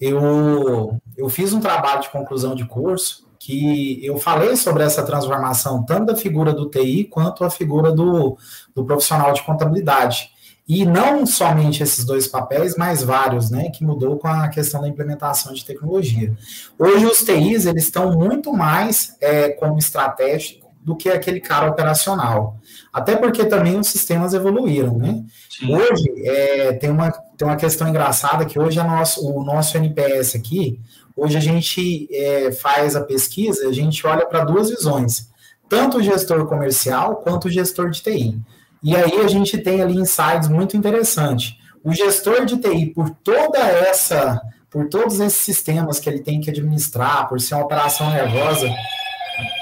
[0.00, 5.84] Eu, eu fiz um trabalho de conclusão de curso que eu falei sobre essa transformação,
[5.84, 8.36] tanto da figura do TI quanto a figura do,
[8.74, 10.30] do profissional de contabilidade.
[10.68, 14.88] E não somente esses dois papéis, mas vários, né, que mudou com a questão da
[14.88, 16.36] implementação de tecnologia.
[16.76, 22.56] Hoje os TIs, eles estão muito mais é, como estratégico do que aquele cara operacional.
[22.90, 25.22] Até porque também os sistemas evoluíram, né?
[25.50, 25.74] Sim.
[25.74, 30.80] Hoje, é, tem, uma, tem uma questão engraçada que hoje nosso, o nosso NPS aqui,
[31.16, 35.30] Hoje a gente é, faz a pesquisa, a gente olha para duas visões,
[35.66, 38.38] tanto o gestor comercial quanto o gestor de TI.
[38.82, 41.54] E aí a gente tem ali insights muito interessantes.
[41.82, 44.38] O gestor de TI, por toda essa,
[44.70, 48.68] por todos esses sistemas que ele tem que administrar, por ser uma operação nervosa,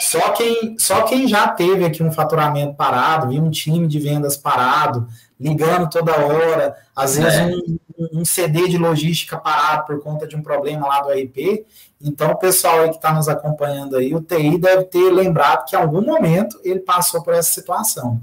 [0.00, 4.36] só quem, só quem já teve aqui um faturamento parado, viu um time de vendas
[4.36, 5.08] parado,
[5.38, 7.46] ligando toda hora, às vezes é.
[7.46, 7.78] um,
[8.20, 11.64] um, CD de logística parado por conta de um problema lá do RP.
[12.00, 15.74] Então, o pessoal aí que está nos acompanhando aí, o TI deve ter lembrado que
[15.74, 18.20] em algum momento ele passou por essa situação.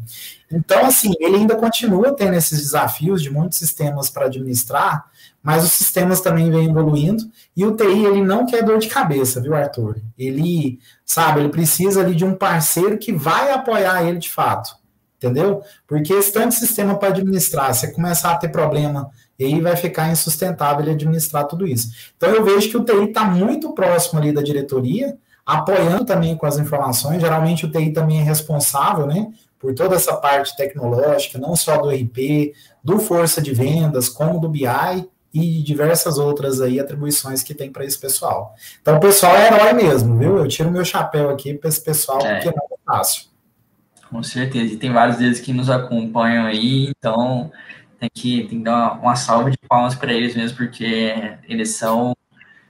[0.51, 5.05] Então, assim, ele ainda continua tendo esses desafios de muitos sistemas para administrar,
[5.41, 7.23] mas os sistemas também vêm evoluindo
[7.55, 9.97] e o TI ele não quer dor de cabeça, viu, Arthur?
[10.17, 14.81] Ele, sabe, ele precisa ali de um parceiro que vai apoiar ele de fato
[15.21, 15.61] entendeu?
[15.87, 19.75] Porque esse tanto de sistema para administrar, você começar a ter problema, e aí vai
[19.75, 21.89] ficar insustentável ele administrar tudo isso.
[22.17, 25.15] Então eu vejo que o TI está muito próximo ali da diretoria,
[25.45, 27.21] apoiando também com as informações.
[27.21, 29.31] Geralmente o TI também é responsável, né?
[29.59, 34.49] Por toda essa parte tecnológica, não só do RP, do força de vendas, como do
[34.49, 34.65] BI.
[35.33, 38.55] E diversas outras aí atribuições que tem para esse pessoal.
[38.81, 40.37] Então, o pessoal é herói mesmo, viu?
[40.37, 42.35] Eu tiro meu chapéu aqui para esse pessoal, é.
[42.35, 43.31] porque não é fácil.
[44.09, 47.49] Com certeza, e tem vários deles que nos acompanham aí, então
[47.97, 51.69] tem que, tem que dar uma, uma salva de palmas para eles mesmo, porque eles
[51.75, 52.13] são,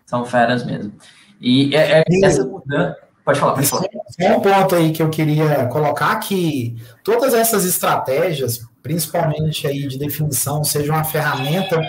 [0.06, 0.94] são feras mesmo.
[1.40, 2.98] E é, é essa mudança.
[3.26, 3.88] Pode falar, pode falar.
[4.36, 10.64] um ponto aí que eu queria colocar que todas essas estratégias, principalmente aí de definição,
[10.64, 11.82] seja uma ferramenta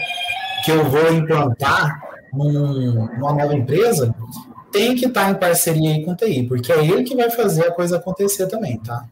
[0.63, 2.03] que eu vou implantar
[2.33, 4.15] num, numa nova empresa,
[4.71, 7.67] tem que estar em parceria aí com o TI, porque é ele que vai fazer
[7.67, 9.05] a coisa acontecer também, tá?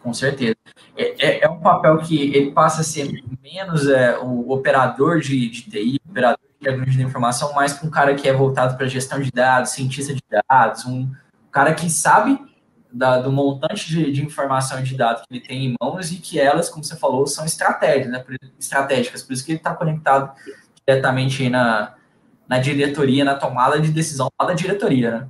[0.00, 0.54] Com certeza.
[0.96, 3.10] É, é, é um papel que ele passa a ser
[3.42, 7.90] menos é, o operador de, de TI, operador de tecnologia de informação, mais para um
[7.90, 11.10] cara que é voltado para gestão de dados, cientista de dados, um
[11.50, 12.38] cara que sabe
[12.94, 16.16] da, do montante de, de, informação e de dados que ele tem em mãos e
[16.16, 18.24] que elas, como você falou, são estratégias, né,
[18.58, 19.22] estratégicas.
[19.22, 20.30] Por isso que ele está conectado
[20.86, 21.94] diretamente na,
[22.48, 25.28] na diretoria, na tomada de decisão lá da diretoria, né?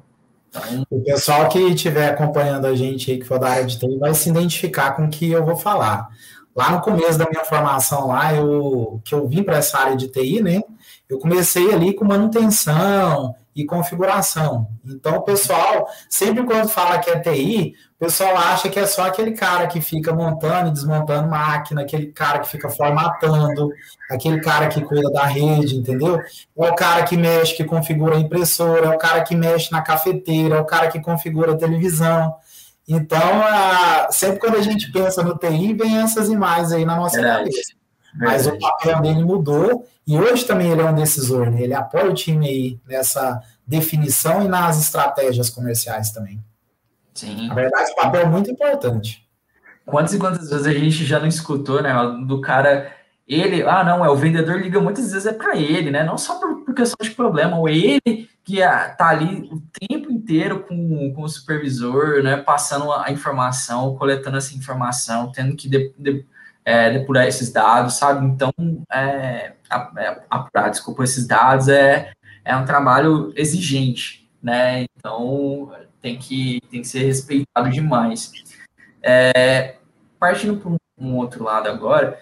[0.51, 0.87] Então...
[0.91, 4.15] O pessoal que estiver acompanhando a gente aí, que for da área de TI, vai
[4.15, 6.09] se identificar com o que eu vou falar.
[6.55, 10.07] Lá no começo da minha formação lá, eu, que eu vim para essa área de
[10.07, 10.61] TI, né?
[11.09, 14.69] Eu comecei ali com manutenção, e configuração.
[14.85, 19.07] Então, o pessoal, sempre quando fala que é TI, o pessoal acha que é só
[19.07, 23.71] aquele cara que fica montando e desmontando máquina, aquele cara que fica formatando,
[24.11, 26.19] aquele cara que cuida da rede, entendeu?
[26.19, 29.83] É o cara que mexe, que configura a impressora, é o cara que mexe na
[29.83, 32.35] cafeteira, é o cara que configura a televisão.
[32.87, 37.17] Então, a, sempre quando a gente pensa no TI, vem essas imagens aí na nossa
[37.17, 37.51] Verdade.
[37.51, 37.84] cabeça.
[38.15, 41.63] Mas o papel dele mudou e hoje também ele é um decisor, né?
[41.63, 46.43] Ele apoia o time aí nessa definição e nas estratégias comerciais também.
[47.15, 47.49] Sim.
[47.49, 49.27] Na verdade, o papel é muito importante.
[49.87, 51.93] Quantas e quantas vezes a gente já não escutou, né?
[52.27, 52.93] Do cara,
[53.27, 56.05] ele, ah, não, é o vendedor liga muitas vezes é para ele, né?
[56.05, 60.13] Não só por, por, questão de problema, ou ele que ah, tá ali o tempo
[60.13, 62.37] inteiro com, com o supervisor, né?
[62.37, 66.27] Passando a informação, coletando essa informação, tendo que de, de,
[66.65, 68.25] é, depurar esses dados, sabe?
[68.27, 68.53] Então,
[68.91, 69.53] é,
[69.99, 72.13] é apurar, desculpa, esses dados é,
[72.45, 74.87] é um trabalho exigente, né?
[74.97, 78.33] Então, tem que, tem que ser respeitado demais.
[79.03, 79.77] É,
[80.19, 82.19] partindo para um outro lado agora,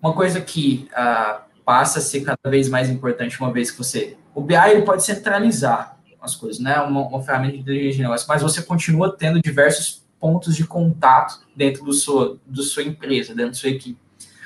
[0.00, 4.16] uma coisa que ah, passa a ser cada vez mais importante uma vez que você...
[4.34, 6.78] O BI ele pode centralizar as coisas, né?
[6.80, 11.40] Uma, uma ferramenta de inteligência de negócio, mas você continua tendo diversos pontos de contato
[11.54, 13.98] dentro do sua, do sua empresa, dentro da sua equipe.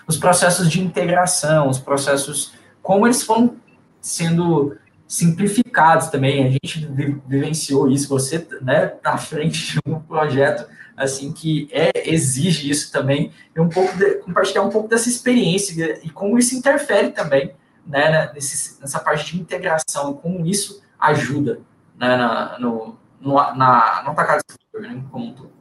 [0.06, 2.52] Os processos de integração, os processos,
[2.82, 3.56] como eles foram
[4.00, 6.46] sendo simplificados também.
[6.46, 6.86] A gente
[7.26, 10.66] vivenciou isso, você né, na frente de um projeto
[10.96, 15.98] assim que é, exige isso também, e um pouco de, compartilhar um pouco dessa experiência
[16.04, 17.54] e como isso interfere também
[17.86, 21.60] né, nesse, nessa parte de integração, como isso ajuda
[21.98, 24.42] né, na, no, no, na, no atacado
[24.78, 25.59] né, como um todo.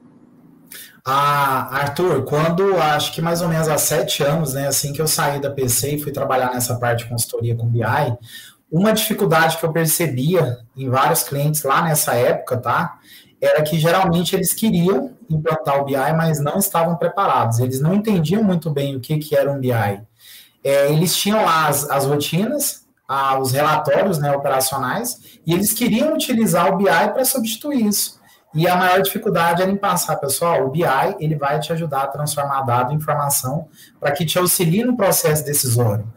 [1.06, 5.08] Ah, Arthur, quando acho que mais ou menos há sete anos, né, assim que eu
[5.08, 7.84] saí da PC e fui trabalhar nessa parte de consultoria com BI,
[8.72, 13.00] uma dificuldade que eu percebia em vários clientes lá nessa época, tá?
[13.42, 17.60] Era que geralmente eles queriam implantar o BI, mas não estavam preparados.
[17.60, 20.02] Eles não entendiam muito bem o que, que era um BI.
[20.64, 26.14] É, eles tinham lá as, as rotinas, ah, os relatórios né, operacionais, e eles queriam
[26.14, 28.19] utilizar o BI para substituir isso.
[28.54, 30.84] E a maior dificuldade era em passar, pessoal, o BI
[31.20, 33.68] ele vai te ajudar a transformar dado em informação
[34.00, 36.08] para que te auxilie no processo decisório.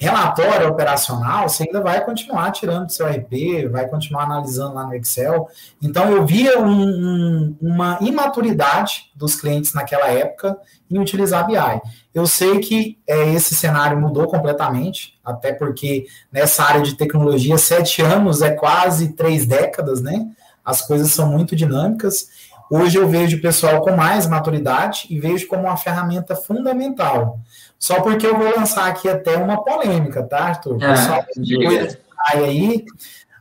[0.00, 4.94] Relatório operacional, você ainda vai continuar tirando do seu RP, vai continuar analisando lá no
[4.94, 5.48] Excel.
[5.82, 10.56] Então, eu via um, um, uma imaturidade dos clientes naquela época
[10.88, 11.80] em utilizar BI.
[12.14, 18.00] Eu sei que é, esse cenário mudou completamente, até porque nessa área de tecnologia, sete
[18.00, 20.28] anos é quase três décadas, né?
[20.68, 22.28] As coisas são muito dinâmicas.
[22.70, 27.40] Hoje eu vejo o pessoal com mais maturidade e vejo como uma ferramenta fundamental.
[27.78, 30.76] Só porque eu vou lançar aqui até uma polêmica, tá, Arthur?
[30.76, 31.24] O é, pessoal
[32.26, 32.84] aí,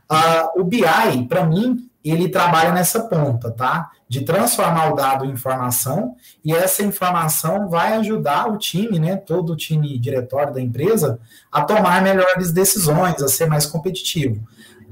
[0.10, 3.92] uh, o BI, para mim, ele trabalha nessa ponta, tá?
[4.08, 6.16] De transformar o dado em informação,
[6.46, 9.18] e essa informação vai ajudar o time, né?
[9.18, 11.20] Todo o time diretório da empresa
[11.52, 14.42] a tomar melhores decisões, a ser mais competitivo.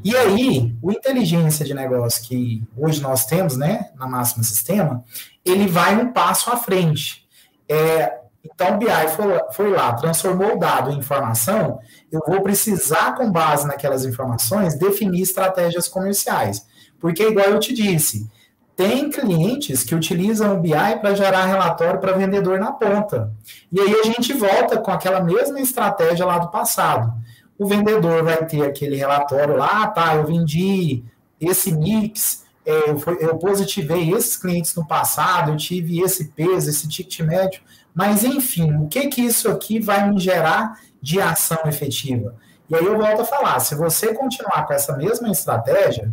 [0.06, 5.03] E aí, o inteligência de negócio que hoje nós temos, né, na Máxima Sistema,
[5.43, 7.28] ele vai um passo à frente.
[7.68, 8.86] É, então, o BI
[9.16, 11.80] foi, foi lá, transformou o dado em informação,
[12.12, 16.68] eu vou precisar, com base naquelas informações, definir estratégias comerciais.
[16.99, 18.30] Porque, igual eu te disse,
[18.76, 23.34] tem clientes que utilizam o BI para gerar relatório para vendedor na ponta.
[23.72, 27.24] E aí a gente volta com aquela mesma estratégia lá do passado
[27.58, 31.03] o vendedor vai ter aquele relatório lá, ah, tá, eu vendi
[31.39, 36.88] esse mix, é, eu, eu positivei esses clientes no passado, eu tive esse peso, esse
[36.88, 37.62] ticket médio,
[37.93, 42.36] mas enfim, o que que isso aqui vai me gerar de ação efetiva?
[42.68, 46.12] E aí eu volto a falar, se você continuar com essa mesma estratégia,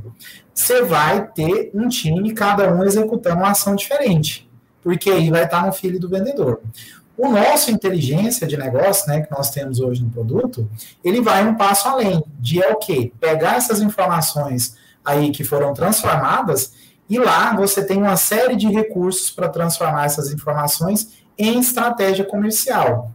[0.55, 4.49] você vai ter um time, cada um executando uma ação diferente,
[4.83, 6.61] porque aí vai estar no filho do vendedor.
[7.17, 10.69] O nosso inteligência de negócio, né, que nós temos hoje no produto,
[11.05, 13.13] ele vai um passo além, de é o quê?
[13.21, 16.73] Pegar essas informações aí que foram transformadas
[17.09, 23.11] e lá você tem uma série de recursos para transformar essas informações em estratégia comercial,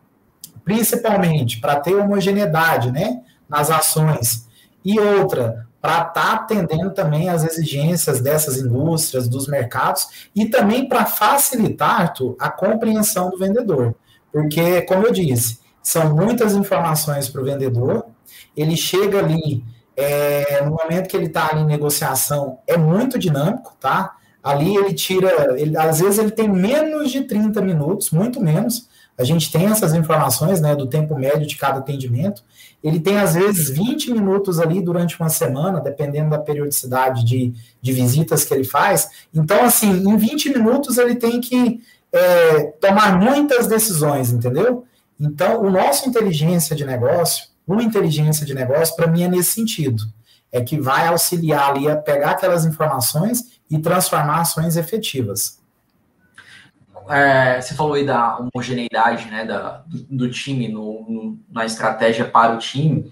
[0.63, 4.47] principalmente para ter homogeneidade, né, nas ações
[4.83, 10.85] e outra para estar tá atendendo também as exigências dessas indústrias, dos mercados, e também
[10.85, 13.95] para facilitar, Arthur, a compreensão do vendedor.
[14.29, 18.05] Porque, como eu disse, são muitas informações para o vendedor,
[18.53, 19.63] ele chega ali,
[19.95, 24.17] é, no momento que ele está ali em negociação, é muito dinâmico, tá?
[24.43, 29.23] Ali ele tira, ele, às vezes ele tem menos de 30 minutos, muito menos, a
[29.23, 32.43] gente tem essas informações né, do tempo médio de cada atendimento.
[32.83, 37.93] Ele tem, às vezes, 20 minutos ali durante uma semana, dependendo da periodicidade de, de
[37.93, 39.09] visitas que ele faz.
[39.33, 41.81] Então, assim, em 20 minutos ele tem que
[42.13, 44.85] é, tomar muitas decisões, entendeu?
[45.19, 50.03] Então, o nosso inteligência de negócio, uma inteligência de negócio, para mim, é nesse sentido.
[50.51, 55.56] É que vai auxiliar ali a pegar aquelas informações e transformar ações efetivas
[57.09, 62.25] é, você falou aí da homogeneidade né, da, do, do time no, no, na estratégia
[62.25, 63.11] para o time.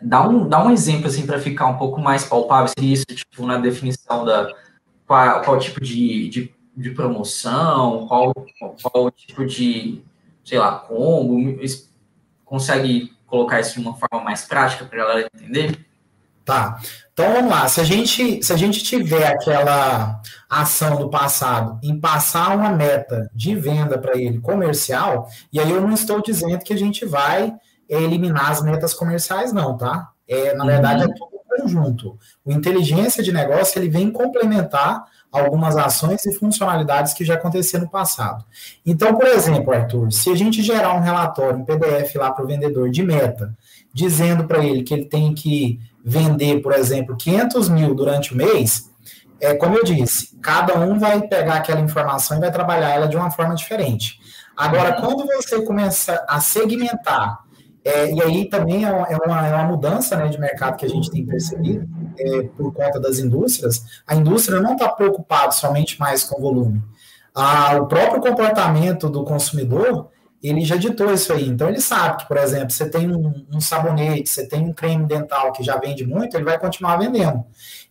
[0.00, 3.46] Dá um, dá um exemplo assim para ficar um pouco mais palpável se isso tipo
[3.46, 4.52] na definição da
[5.06, 8.32] qual, qual tipo de, de, de, promoção, qual,
[8.82, 10.02] qual tipo de
[10.44, 11.58] sei lá combo
[12.44, 15.86] consegue colocar isso de uma forma mais prática para a galera entender?
[16.44, 16.78] Tá.
[17.12, 17.66] Então vamos lá.
[17.68, 23.30] Se a gente, se a gente tiver aquela ação do passado em passar uma meta
[23.34, 27.52] de venda para ele comercial, e aí eu não estou dizendo que a gente vai
[27.88, 30.10] eliminar as metas comerciais, não, tá?
[30.28, 31.14] É, na verdade, é uhum.
[31.14, 32.18] tudo conjunto.
[32.44, 37.90] O inteligência de negócio ele vem complementar algumas ações e funcionalidades que já aconteceram no
[37.90, 38.44] passado.
[38.86, 42.46] Então, por exemplo, Arthur, se a gente gerar um relatório, um PDF lá para o
[42.46, 43.56] vendedor de meta,
[43.92, 48.90] dizendo para ele que ele tem que vender, por exemplo, 500 mil durante o mês,
[49.40, 53.16] é como eu disse, cada um vai pegar aquela informação e vai trabalhar ela de
[53.16, 54.20] uma forma diferente.
[54.56, 57.40] Agora, quando você começa a segmentar,
[57.84, 60.88] é, e aí também é uma, é uma, é mudança né, de mercado que a
[60.88, 61.86] gente tem percebido
[62.18, 66.82] é, por conta das indústrias, a indústria não está preocupada somente mais com volume.
[67.34, 70.08] Ah, o próprio comportamento do consumidor
[70.44, 71.48] ele já ditou isso aí.
[71.48, 75.06] Então, ele sabe que, por exemplo, você tem um, um, sabonete, você tem um creme
[75.06, 77.42] dental que já vende muito, ele vai continuar vendendo.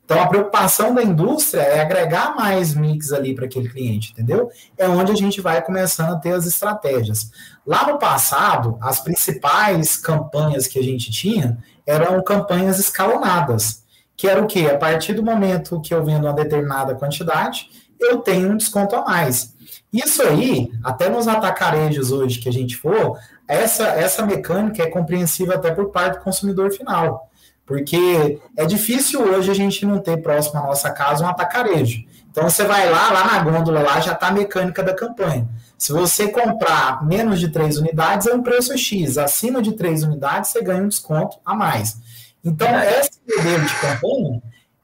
[0.06, 4.52] Então, a preocupação da indústria é agregar mais mix ali para aquele cliente, entendeu?
[4.78, 7.32] É onde a gente vai começando a ter as estratégias.
[7.66, 13.84] Lá no passado, as principais campanhas que a gente tinha eram campanhas escalonadas,
[14.16, 14.70] que era o quê?
[14.72, 19.04] A partir do momento que eu vendo uma determinada quantidade, eu tenho um desconto a
[19.04, 19.54] mais.
[19.94, 25.54] Isso aí, até nos atacarejos hoje que a gente for, essa, essa mecânica é compreensível
[25.54, 27.30] até por parte do consumidor final.
[27.66, 32.04] Porque é difícil hoje a gente não ter próximo à nossa casa um atacarejo.
[32.30, 35.48] Então você vai lá, lá na gôndola, lá já está a mecânica da campanha.
[35.78, 39.18] Se você comprar menos de três unidades, é um preço X.
[39.18, 41.98] Acima de três unidades, você ganha um desconto a mais.
[42.44, 44.42] Então, esse modelo de campanha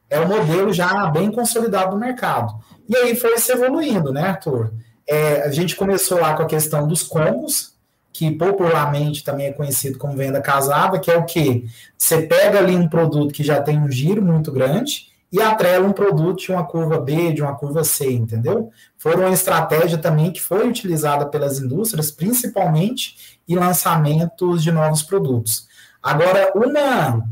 [0.09, 2.53] é um modelo já bem consolidado no mercado.
[2.87, 4.71] E aí foi se evoluindo, né, Arthur?
[5.09, 7.73] É, a gente começou lá com a questão dos combos,
[8.13, 11.65] que popularmente também é conhecido como venda casada, que é o que?
[11.97, 15.93] Você pega ali um produto que já tem um giro muito grande e atrela um
[15.93, 18.69] produto de uma curva B, de uma curva C, entendeu?
[18.99, 25.67] Foi uma estratégia também que foi utilizada pelas indústrias, principalmente em lançamentos de novos produtos.
[26.03, 27.25] Agora, uma,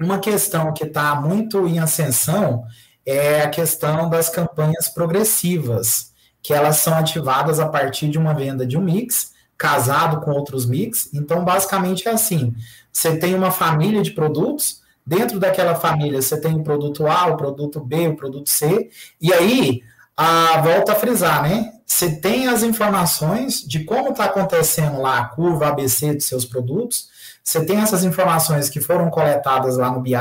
[0.00, 2.64] uma questão que está muito em ascensão
[3.04, 6.14] é a questão das campanhas progressivas
[6.46, 10.64] que elas são ativadas a partir de uma venda de um mix, casado com outros
[10.64, 11.10] mix.
[11.12, 12.54] Então, basicamente é assim:
[12.92, 17.36] você tem uma família de produtos, dentro daquela família você tem o produto A, o
[17.36, 18.88] produto B, o produto C,
[19.20, 19.82] e aí
[20.16, 21.72] a volta a frisar, né?
[21.84, 27.08] Você tem as informações de como está acontecendo lá a curva ABC dos seus produtos,
[27.42, 30.14] você tem essas informações que foram coletadas lá no BI,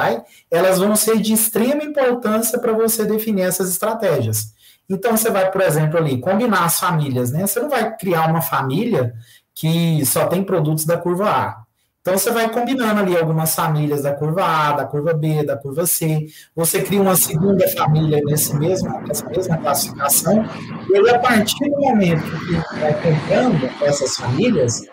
[0.49, 4.54] elas vão ser de extrema importância para você definir essas estratégias.
[4.89, 7.45] Então, você vai, por exemplo, ali, combinar as famílias, né?
[7.45, 9.13] Você não vai criar uma família
[9.53, 11.65] que só tem produtos da curva A.
[12.05, 15.87] Então você vai combinando ali algumas famílias da curva A, da curva B, da curva
[15.87, 16.27] C.
[16.55, 20.45] Você cria uma segunda família nesse mesmo, nessa mesma classificação.
[20.87, 24.83] E a partir do momento que vai comprando essas famílias,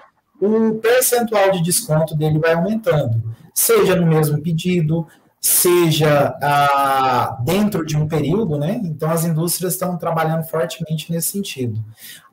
[0.41, 3.23] o percentual de desconto dele vai aumentando.
[3.53, 5.07] Seja no mesmo pedido,
[5.45, 8.81] seja ah, dentro de um período, né?
[8.85, 11.85] Então as indústrias estão trabalhando fortemente nesse sentido.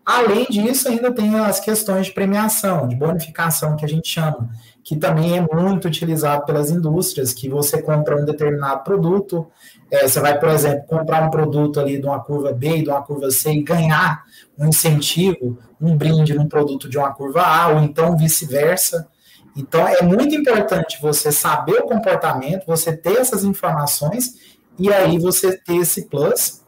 [0.05, 4.49] Além disso, ainda tem as questões de premiação, de bonificação que a gente chama,
[4.83, 9.47] que também é muito utilizado pelas indústrias, que você compra um determinado produto,
[9.91, 12.89] é, você vai, por exemplo, comprar um produto ali de uma curva B e de
[12.89, 14.23] uma curva C e ganhar
[14.57, 19.07] um incentivo, um brinde num produto de uma curva A, ou então vice-versa.
[19.55, 25.57] Então, é muito importante você saber o comportamento, você ter essas informações, e aí você
[25.57, 26.59] ter esse plus,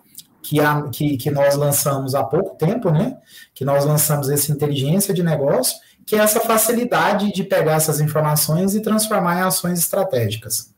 [0.42, 3.18] que, a, que, que nós lançamos há pouco tempo, né?
[3.54, 8.76] Que nós lançamos essa inteligência de negócio, que é essa facilidade de pegar essas informações
[8.76, 10.74] e transformar em ações estratégicas.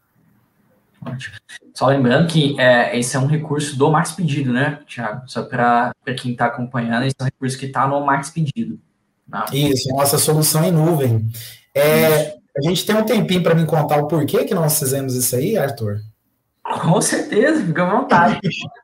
[1.02, 1.36] Ótimo.
[1.74, 5.24] Só lembrando que é, esse é um recurso do Max Pedido, né, Tiago?
[5.28, 8.80] Só para quem está acompanhando, esse é um recurso que está no Max Pedido.
[9.30, 9.46] Tá?
[9.52, 11.28] Isso, nossa solução em nuvem.
[11.76, 15.36] É, a gente tem um tempinho para me contar o porquê que nós fizemos isso
[15.36, 16.00] aí, Arthur?
[16.82, 18.40] Com certeza, fica à vontade.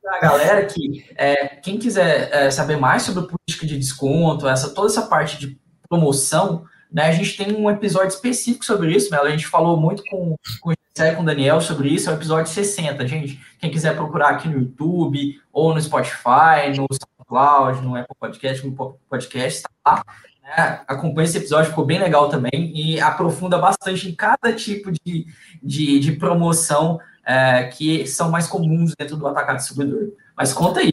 [0.06, 4.88] a galera que é, quem quiser é, saber mais sobre política de desconto, essa toda
[4.88, 7.08] essa parte de promoção, né?
[7.08, 9.28] A gente tem um episódio específico sobre isso, Melo.
[9.28, 12.16] A gente falou muito com, com o José com o Daniel sobre isso, é o
[12.16, 13.40] episódio 60, gente.
[13.60, 18.98] Quem quiser procurar aqui no YouTube, ou no Spotify, no SoundCloud, no Apple Podcast, no
[19.10, 20.04] Podcast, tá lá.
[20.50, 20.82] Né?
[20.88, 25.28] Acompanhe esse episódio, ficou bem legal também e aprofunda bastante em cada tipo de,
[25.62, 30.12] de, de promoção é, que são mais comuns dentro do atacado distribuidor.
[30.36, 30.91] Mas conta aí.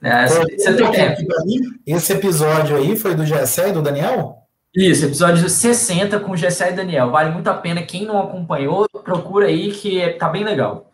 [0.00, 0.26] Né?
[0.28, 1.22] Você tem tempo.
[1.86, 4.36] Esse episódio aí foi do Gessé e do Daniel?
[4.74, 7.10] Isso, episódio 60 com Gessé e Daniel.
[7.10, 7.82] Vale muito a pena.
[7.82, 10.90] Quem não acompanhou, procura aí que tá bem legal.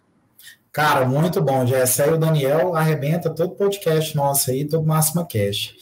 [0.72, 1.66] Cara, muito bom.
[1.66, 5.74] Gessé e o Daniel arrebenta todo podcast nosso aí, todo Máxima Cash.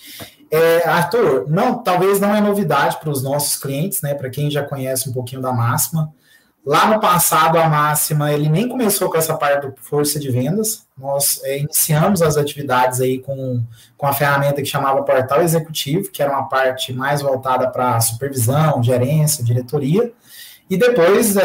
[0.54, 4.14] É, Arthur, não, talvez não é novidade para os nossos clientes, né?
[4.14, 6.14] Para quem já conhece um pouquinho da Máxima.
[6.64, 10.86] Lá no passado, a Máxima, ele nem começou com essa parte do força de vendas.
[10.96, 13.64] Nós é, iniciamos as atividades aí com,
[13.96, 18.80] com a ferramenta que chamava Portal Executivo, que era uma parte mais voltada para supervisão,
[18.80, 20.12] gerência, diretoria.
[20.70, 21.40] E depois, uh,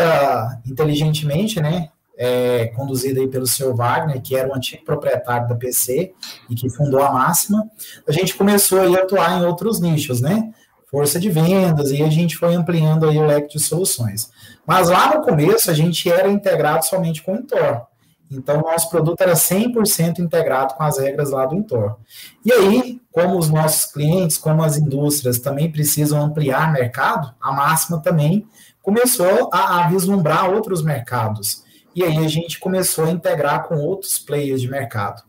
[0.67, 1.89] inteligentemente, né,
[2.21, 6.11] é, conduzida aí pelo senhor Wagner, que era o antigo proprietário da PC
[6.49, 7.71] e que fundou a Máxima,
[8.05, 10.51] a gente começou aí a atuar em outros nichos, né?
[10.91, 14.29] Força de vendas, e a gente foi ampliando aí o leque de soluções.
[14.67, 17.87] Mas lá no começo a gente era integrado somente com o Intor.
[18.29, 21.97] Então, nosso produto era 100% integrado com as regras lá do Intor.
[22.43, 27.99] E aí, como os nossos clientes, como as indústrias também precisam ampliar mercado, a Máxima
[28.01, 28.45] também
[28.81, 31.63] começou a, a vislumbrar outros mercados.
[31.99, 35.21] E aí a gente começou a integrar com outros players de mercado.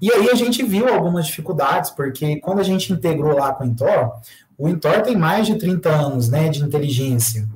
[0.00, 3.66] E aí a gente viu algumas dificuldades, porque quando a gente integrou lá com o
[3.66, 4.10] Intor,
[4.56, 7.46] o Intor tem mais de 30 anos né, de inteligência.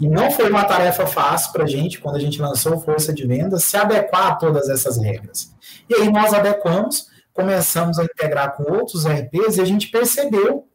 [0.00, 3.26] E não foi uma tarefa fácil para a gente, quando a gente lançou Força de
[3.26, 5.52] Vendas, se adequar a todas essas regras.
[5.86, 10.66] E aí nós adequamos, começamos a integrar com outros RPs e a gente percebeu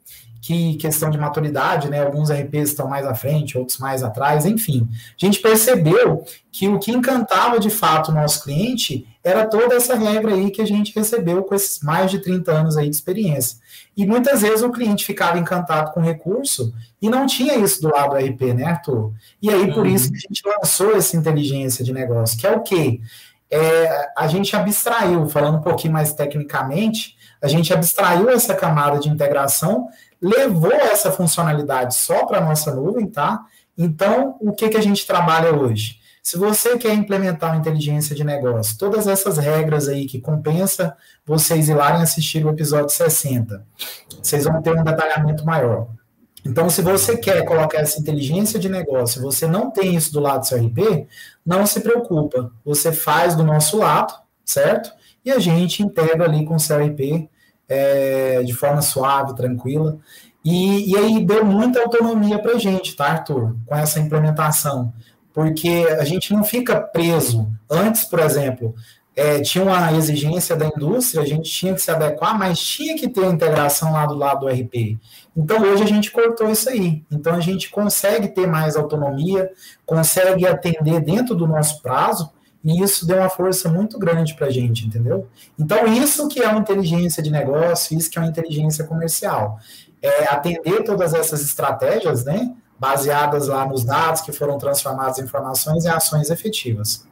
[0.41, 2.01] que questão de maturidade, né?
[2.01, 4.87] Alguns RPs estão mais à frente, outros mais atrás, enfim.
[4.91, 9.95] A gente percebeu que o que encantava de fato o nosso cliente era toda essa
[9.95, 13.57] regra aí que a gente recebeu com esses mais de 30 anos aí de experiência.
[13.95, 17.89] E muitas vezes o cliente ficava encantado com o recurso e não tinha isso do
[17.89, 19.11] lado do RP, né, Arthur?
[19.41, 19.93] E aí, por uhum.
[19.93, 23.01] isso que a gente lançou essa inteligência de negócio, que é o quê?
[23.51, 29.09] É, a gente abstraiu, falando um pouquinho mais tecnicamente, a gente abstraiu essa camada de
[29.09, 29.87] integração
[30.21, 33.45] levou essa funcionalidade só para a nossa nuvem, tá?
[33.77, 35.99] Então, o que, que a gente trabalha hoje?
[36.21, 40.95] Se você quer implementar uma inteligência de negócio, todas essas regras aí que compensa
[41.25, 43.65] vocês ir lá e assistir o episódio 60,
[44.21, 45.87] vocês vão ter um detalhamento maior.
[46.45, 50.41] Então, se você quer colocar essa inteligência de negócio, você não tem isso do lado
[50.41, 51.07] do seu RP,
[51.45, 52.51] não se preocupa.
[52.63, 54.13] Você faz do nosso lado,
[54.45, 54.91] certo?
[55.23, 57.29] E a gente integra ali com o seu RP
[57.69, 59.97] é, de forma suave, tranquila.
[60.43, 64.91] E, e aí deu muita autonomia para a gente, tá, Arthur, com essa implementação.
[65.33, 67.47] Porque a gente não fica preso.
[67.69, 68.73] Antes, por exemplo,
[69.15, 73.07] é, tinha uma exigência da indústria, a gente tinha que se adequar, mas tinha que
[73.07, 74.97] ter a integração lá do lado do RP.
[75.35, 77.03] Então, hoje a gente cortou isso aí.
[77.11, 79.51] Então, a gente consegue ter mais autonomia,
[79.85, 82.31] consegue atender dentro do nosso prazo,
[82.63, 85.27] e isso deu uma força muito grande para a gente, entendeu?
[85.57, 89.59] Então, isso que é uma inteligência de negócio, isso que é uma inteligência comercial.
[90.01, 92.53] É atender todas essas estratégias, né?
[92.79, 97.05] baseadas lá nos dados que foram transformados em informações e ações efetivas.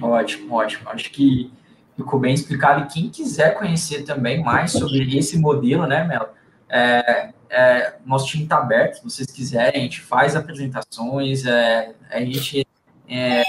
[0.00, 0.90] Ótimo, ótimo.
[0.90, 1.50] Acho que
[1.96, 2.82] ficou bem explicado.
[2.82, 6.28] E quem quiser conhecer também mais sobre esse modelo, né, Melo?
[6.68, 12.20] É, é, nosso time está aberto, se vocês quiserem, a gente faz apresentações, é, a
[12.20, 12.66] gente
[13.08, 13.42] é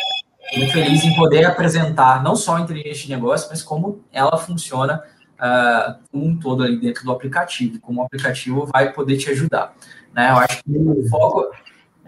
[0.56, 5.04] muito feliz em poder apresentar não só a inteligência de negócio, mas como ela funciona
[5.40, 9.74] uh, um todo ali dentro do aplicativo, como o aplicativo vai poder te ajudar.
[10.14, 10.30] Né?
[10.32, 11.52] Eu acho que o foco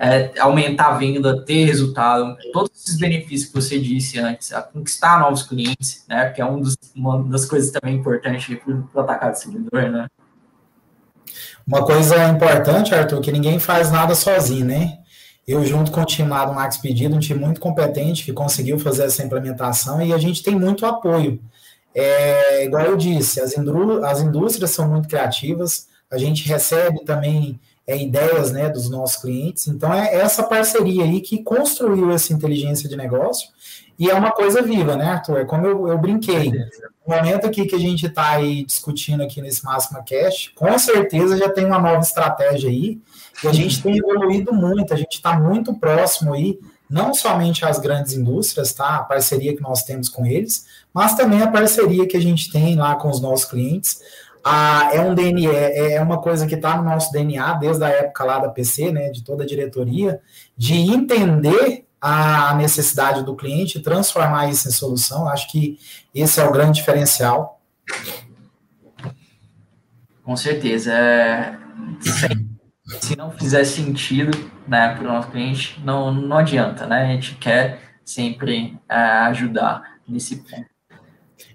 [0.03, 5.19] é aumentar a venda, ter resultado, todos esses benefícios que você disse antes, a conquistar
[5.19, 6.31] novos clientes, né?
[6.31, 10.07] Que é um dos, uma das coisas também importantes para o atacado servidor, né?
[11.67, 14.97] Uma coisa importante, Arthur, que ninguém faz nada sozinho, né?
[15.47, 18.77] Eu, junto com o time lá do Max Pedido, um time muito competente que conseguiu
[18.79, 21.39] fazer essa implementação e a gente tem muito apoio.
[21.93, 23.53] É, igual eu disse, as,
[24.03, 29.67] as indústrias são muito criativas, a gente recebe também é, ideias né, dos nossos clientes,
[29.67, 33.49] então é essa parceria aí que construiu essa inteligência de negócio
[33.99, 35.39] e é uma coisa viva, né, Arthur?
[35.39, 36.51] É como eu, eu brinquei.
[37.05, 41.35] No momento aqui que a gente está aí discutindo aqui nesse Máxima Cash, com certeza
[41.35, 42.99] já tem uma nova estratégia aí,
[43.43, 47.79] e a gente tem evoluído muito, a gente está muito próximo aí, não somente às
[47.79, 48.97] grandes indústrias, tá?
[48.97, 52.75] A parceria que nós temos com eles, mas também a parceria que a gente tem
[52.75, 54.01] lá com os nossos clientes.
[54.43, 57.89] Ah, é um DNA, é, é uma coisa que está no nosso DNA desde a
[57.89, 60.19] época lá da PC, né, de toda a diretoria,
[60.57, 65.27] de entender a necessidade do cliente, transformar isso em solução.
[65.27, 65.77] Acho que
[66.13, 67.61] esse é o grande diferencial.
[70.23, 70.91] Com certeza.
[70.93, 71.57] É...
[72.99, 74.31] Se não fizer sentido
[74.67, 77.03] né, para o nosso cliente, não, não adianta, né?
[77.03, 80.70] A gente quer sempre é, ajudar nesse ponto.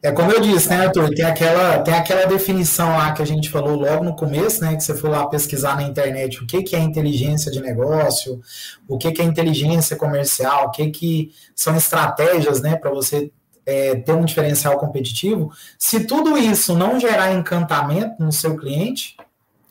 [0.07, 1.13] É como eu disse, né, Arthur?
[1.13, 4.77] Tem aquela, tem aquela definição lá que a gente falou logo no começo, né?
[4.77, 8.41] Que você foi lá pesquisar na internet o que, que é inteligência de negócio,
[8.87, 13.33] o que, que é inteligência comercial, o que, que são estratégias, né, para você
[13.67, 15.51] é, ter um diferencial competitivo.
[15.77, 19.17] Se tudo isso não gerar encantamento no seu cliente,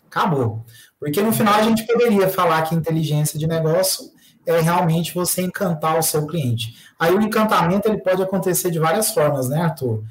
[0.05, 0.65] acabou.
[0.99, 4.11] Porque no final a gente poderia falar que inteligência de negócio
[4.45, 6.75] é realmente você encantar o seu cliente.
[6.99, 10.03] Aí o encantamento ele pode acontecer de várias formas, né, Arthur?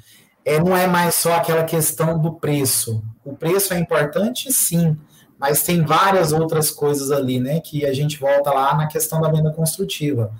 [0.45, 3.03] É, não é mais só aquela questão do preço.
[3.25, 4.95] O preço é importante, sim,
[5.39, 7.59] mas tem várias outras coisas ali, né?
[7.59, 10.31] Que a gente volta lá na questão da venda construtiva.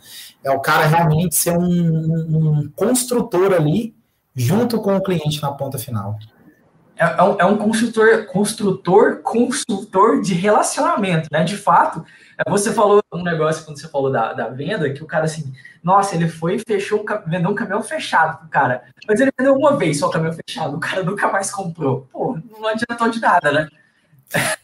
[0.43, 3.95] É o cara realmente ser um, um construtor ali,
[4.35, 6.17] junto com o cliente na ponta final.
[6.97, 11.43] É, é, um, é um construtor, construtor, consultor de relacionamento, né?
[11.43, 12.05] De fato,
[12.47, 16.15] você falou um negócio quando você falou da, da venda, que o cara assim, nossa,
[16.15, 18.83] ele foi e fechou, um, vendeu um caminhão fechado pro cara.
[19.07, 22.07] Mas ele vendeu uma vez só o caminhão fechado, o cara nunca mais comprou.
[22.11, 23.67] Pô, não adiantou de nada, né?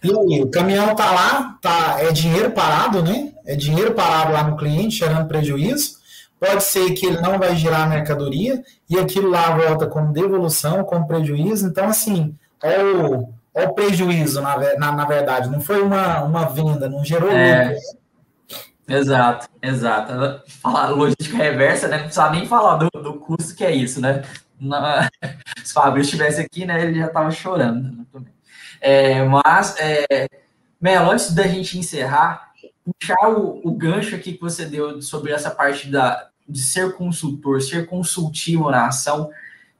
[0.03, 3.31] E aí, o caminhão tá lá, tá, é dinheiro parado, né?
[3.45, 6.01] É dinheiro parado lá no cliente, gerando prejuízo.
[6.39, 10.83] Pode ser que ele não vai girar a mercadoria e aquilo lá volta como devolução,
[10.83, 11.67] como prejuízo.
[11.67, 15.49] Então, assim, é o, é o prejuízo, na, na, na, verdade.
[15.49, 17.81] Não foi uma, uma venda, não gerou é, lucro.
[18.87, 20.41] Exato, exato.
[20.61, 21.97] Falar logística reversa, né?
[21.97, 24.23] Não precisa nem falar do, do custo que é isso, né?
[24.59, 25.09] Na,
[25.63, 26.81] se o Fabrício estivesse aqui, né?
[26.83, 28.05] Ele já estava chorando.
[28.13, 28.21] Né?
[28.79, 30.27] É, mas, é,
[30.79, 32.51] Melo, antes da gente encerrar,
[32.83, 37.61] puxar o, o gancho aqui que você deu sobre essa parte da, de ser consultor,
[37.61, 39.29] ser consultivo na ação,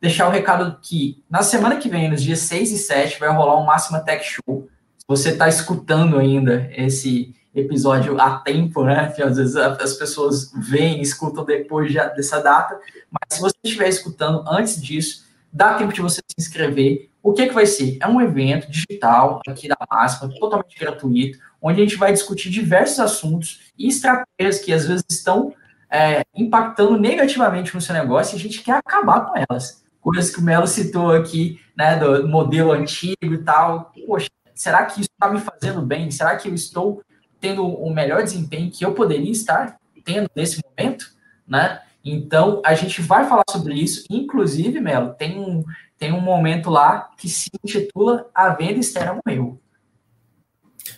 [0.02, 3.58] deixar o recado que na semana que vem, nos dias 6 e 7, vai rolar
[3.58, 4.68] um Máxima Tech Show.
[4.97, 9.12] Se você está escutando ainda esse episódio a tempo, né?
[9.16, 12.80] Que às vezes as pessoas veem, escutam depois de, dessa data,
[13.12, 17.10] mas se você estiver escutando antes disso, dá tempo de você se inscrever.
[17.22, 17.97] O que, que vai ser?
[18.02, 22.99] É um evento digital aqui da Máxima, totalmente gratuito, onde a gente vai discutir diversos
[22.99, 25.54] assuntos e estratégias que às vezes estão
[25.91, 30.39] é, impactando negativamente no seu negócio e a gente quer acabar com elas coisas que
[30.39, 33.91] o Melo citou aqui, né, do modelo antigo e tal.
[34.06, 36.12] Poxa, será que isso está me fazendo bem?
[36.12, 37.02] Será que eu estou
[37.39, 41.06] tendo o melhor desempenho que eu poderia estar tendo nesse momento,
[41.47, 41.82] né?
[42.04, 44.06] Então, a gente vai falar sobre isso.
[44.10, 45.64] Inclusive, Melo, tem um,
[45.97, 49.62] tem um momento lá que se intitula A Venda Externa Morreu.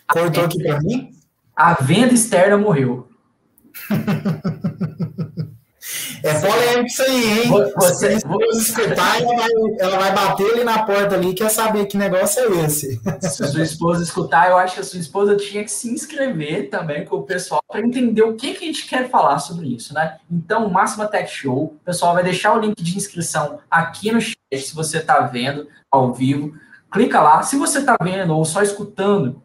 [0.07, 1.11] Cortou aqui para mim?
[1.55, 3.07] A venda externa morreu.
[6.23, 7.51] É polêmico isso aí, hein?
[7.75, 11.97] Você, você escutar, ela vai, ela vai bater ali na porta ali, quer saber que
[11.97, 13.01] negócio é esse.
[13.19, 17.03] Se sua esposa escutar, eu acho que a sua esposa tinha que se inscrever também
[17.03, 20.17] com o pessoal para entender o que, que a gente quer falar sobre isso, né?
[20.31, 24.37] Então, Máxima Tech Show, o pessoal vai deixar o link de inscrição aqui no chat,
[24.53, 26.53] se você está vendo ao vivo.
[26.89, 27.43] Clica lá.
[27.43, 29.41] Se você está vendo ou só escutando,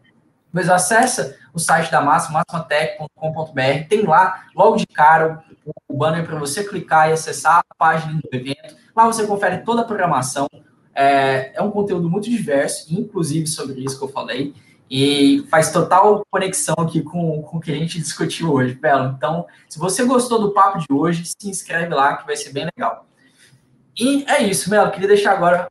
[0.53, 3.87] mas acessa no site da Máxima, maximatech.com.br.
[3.89, 5.43] Tem lá, logo de cara,
[5.87, 8.75] o banner para você clicar e acessar a página do evento.
[8.95, 10.47] Lá você confere toda a programação.
[10.95, 14.55] É, é um conteúdo muito diverso, inclusive sobre isso que eu falei.
[14.89, 19.13] E faz total conexão aqui com, com o que a gente discutiu hoje, Belo.
[19.15, 22.67] Então, se você gostou do papo de hoje, se inscreve lá que vai ser bem
[22.75, 23.05] legal.
[23.99, 24.91] E é isso, Melo.
[24.91, 25.69] Queria deixar agora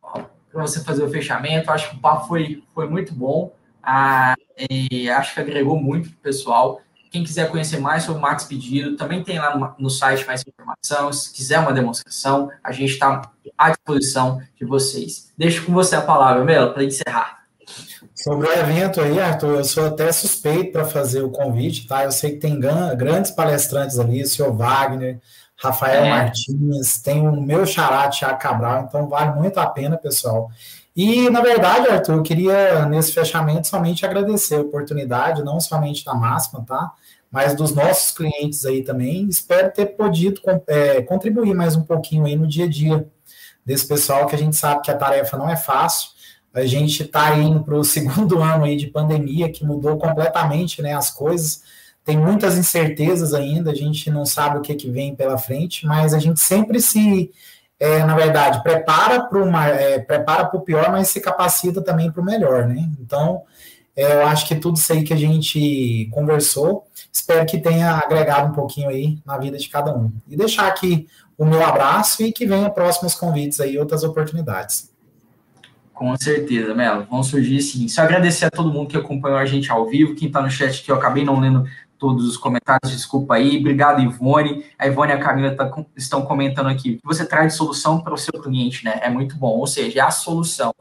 [0.53, 1.71] para você fazer o fechamento.
[1.71, 3.53] Acho que o papo foi, foi muito bom.
[3.91, 4.35] Ah,
[4.69, 6.83] e acho que agregou muito para o pessoal.
[7.11, 10.45] Quem quiser conhecer mais sobre o Max Pedido, também tem lá no, no site mais
[10.47, 11.11] informação.
[11.11, 15.33] Se quiser uma demonstração, a gente está à disposição de vocês.
[15.39, 17.45] Deixo com você a palavra, Melo, para encerrar.
[18.15, 22.05] Sobre o evento aí, Arthur, eu sou até suspeito para fazer o convite, tá?
[22.05, 25.19] Eu sei que tem grandes palestrantes ali, o senhor Wagner,
[25.57, 26.11] Rafael é.
[26.11, 30.51] Martins, tem o meu xará, Thiago Cabral, então vale muito a pena, pessoal.
[30.99, 36.13] E, na verdade, Arthur, eu queria, nesse fechamento, somente agradecer a oportunidade, não somente da
[36.13, 36.93] Máxima, tá?
[37.31, 39.29] Mas dos nossos clientes aí também.
[39.29, 43.09] Espero ter podido é, contribuir mais um pouquinho aí no dia a dia
[43.65, 46.09] desse pessoal, que a gente sabe que a tarefa não é fácil,
[46.53, 50.95] a gente está indo para o segundo ano aí de pandemia, que mudou completamente né,
[50.95, 51.63] as coisas.
[52.05, 56.13] Tem muitas incertezas ainda, a gente não sabe o que, que vem pela frente, mas
[56.13, 57.31] a gente sempre se,
[57.81, 62.11] é, na verdade, prepara para uma é, prepara para o pior, mas se capacita também
[62.11, 62.89] para o melhor, né?
[63.01, 63.43] Então,
[63.95, 68.49] é, eu acho que tudo isso aí que a gente conversou, espero que tenha agregado
[68.49, 70.13] um pouquinho aí na vida de cada um.
[70.29, 71.07] E deixar aqui
[71.37, 74.93] o meu abraço e que venha próximos convites aí, outras oportunidades.
[75.95, 77.07] Com certeza, Melo.
[77.11, 77.89] Vão surgir sim.
[77.89, 80.83] Só agradecer a todo mundo que acompanhou a gente ao vivo, quem está no chat
[80.85, 81.65] que eu acabei não lendo
[81.99, 83.59] todos os comentários, desculpa aí.
[83.59, 84.65] Obrigado, Ivone.
[84.79, 86.99] A Ivone e a Camila tá, estão comentando aqui.
[87.05, 89.01] você traz solução para o seu cliente, né?
[89.03, 89.59] É muito bom.
[89.59, 90.73] Ou seja, é a solução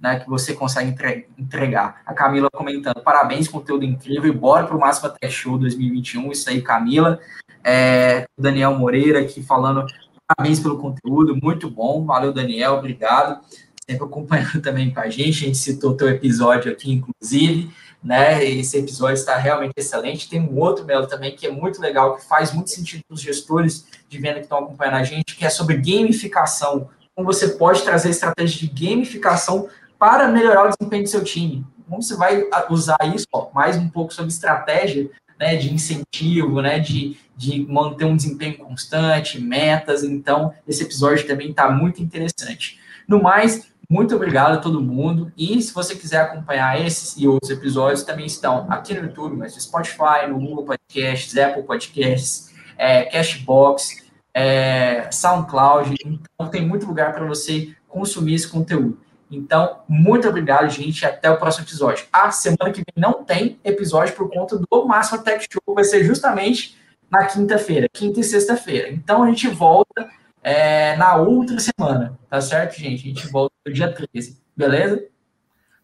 [0.00, 0.94] né, que você consegue
[1.38, 2.02] entregar.
[2.04, 6.30] A Camila comentando, parabéns, conteúdo incrível, e bora para o Máxima Tech Show 2021.
[6.30, 7.18] Isso aí, Camila.
[7.64, 9.84] É, o Daniel Moreira aqui falando,
[10.26, 12.04] parabéns pelo conteúdo, muito bom.
[12.04, 13.40] Valeu, Daniel, obrigado
[13.88, 15.44] sempre acompanhando também com a gente.
[15.44, 17.70] A gente citou o teu episódio aqui, inclusive,
[18.06, 18.44] né?
[18.44, 20.28] Esse episódio está realmente excelente.
[20.28, 23.20] Tem um outro, Melo, também, que é muito legal, que faz muito sentido para os
[23.20, 26.88] gestores de venda que estão acompanhando a gente, que é sobre gamificação.
[27.16, 31.66] Como você pode trazer estratégias de gamificação para melhorar o desempenho do seu time.
[31.88, 33.26] Como você vai usar isso?
[33.32, 38.58] Ó, mais um pouco sobre estratégia né, de incentivo, né, de, de manter um desempenho
[38.58, 40.04] constante, metas.
[40.04, 42.78] Então, esse episódio também está muito interessante.
[43.08, 45.32] No mais, muito obrigado a todo mundo.
[45.36, 49.54] E se você quiser acompanhar esses e outros episódios, também estão aqui no YouTube, mas
[49.54, 55.94] no Spotify, no Google Podcasts, Apple Podcasts, é, Cashbox, é, SoundCloud.
[56.04, 58.98] Então, tem muito lugar para você consumir esse conteúdo.
[59.30, 61.04] Então, muito obrigado, gente.
[61.04, 62.06] Até o próximo episódio.
[62.12, 65.74] A semana que vem não tem episódio por conta do Máximo Tech Show.
[65.74, 66.76] Vai ser justamente
[67.10, 68.90] na quinta-feira, quinta e sexta-feira.
[68.90, 70.08] Então, a gente volta
[70.46, 73.04] é, na outra semana, tá certo, gente?
[73.04, 75.04] A gente volta no dia 13, beleza?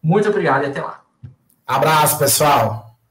[0.00, 1.02] Muito obrigado e até lá.
[1.66, 2.91] Abraço, pessoal.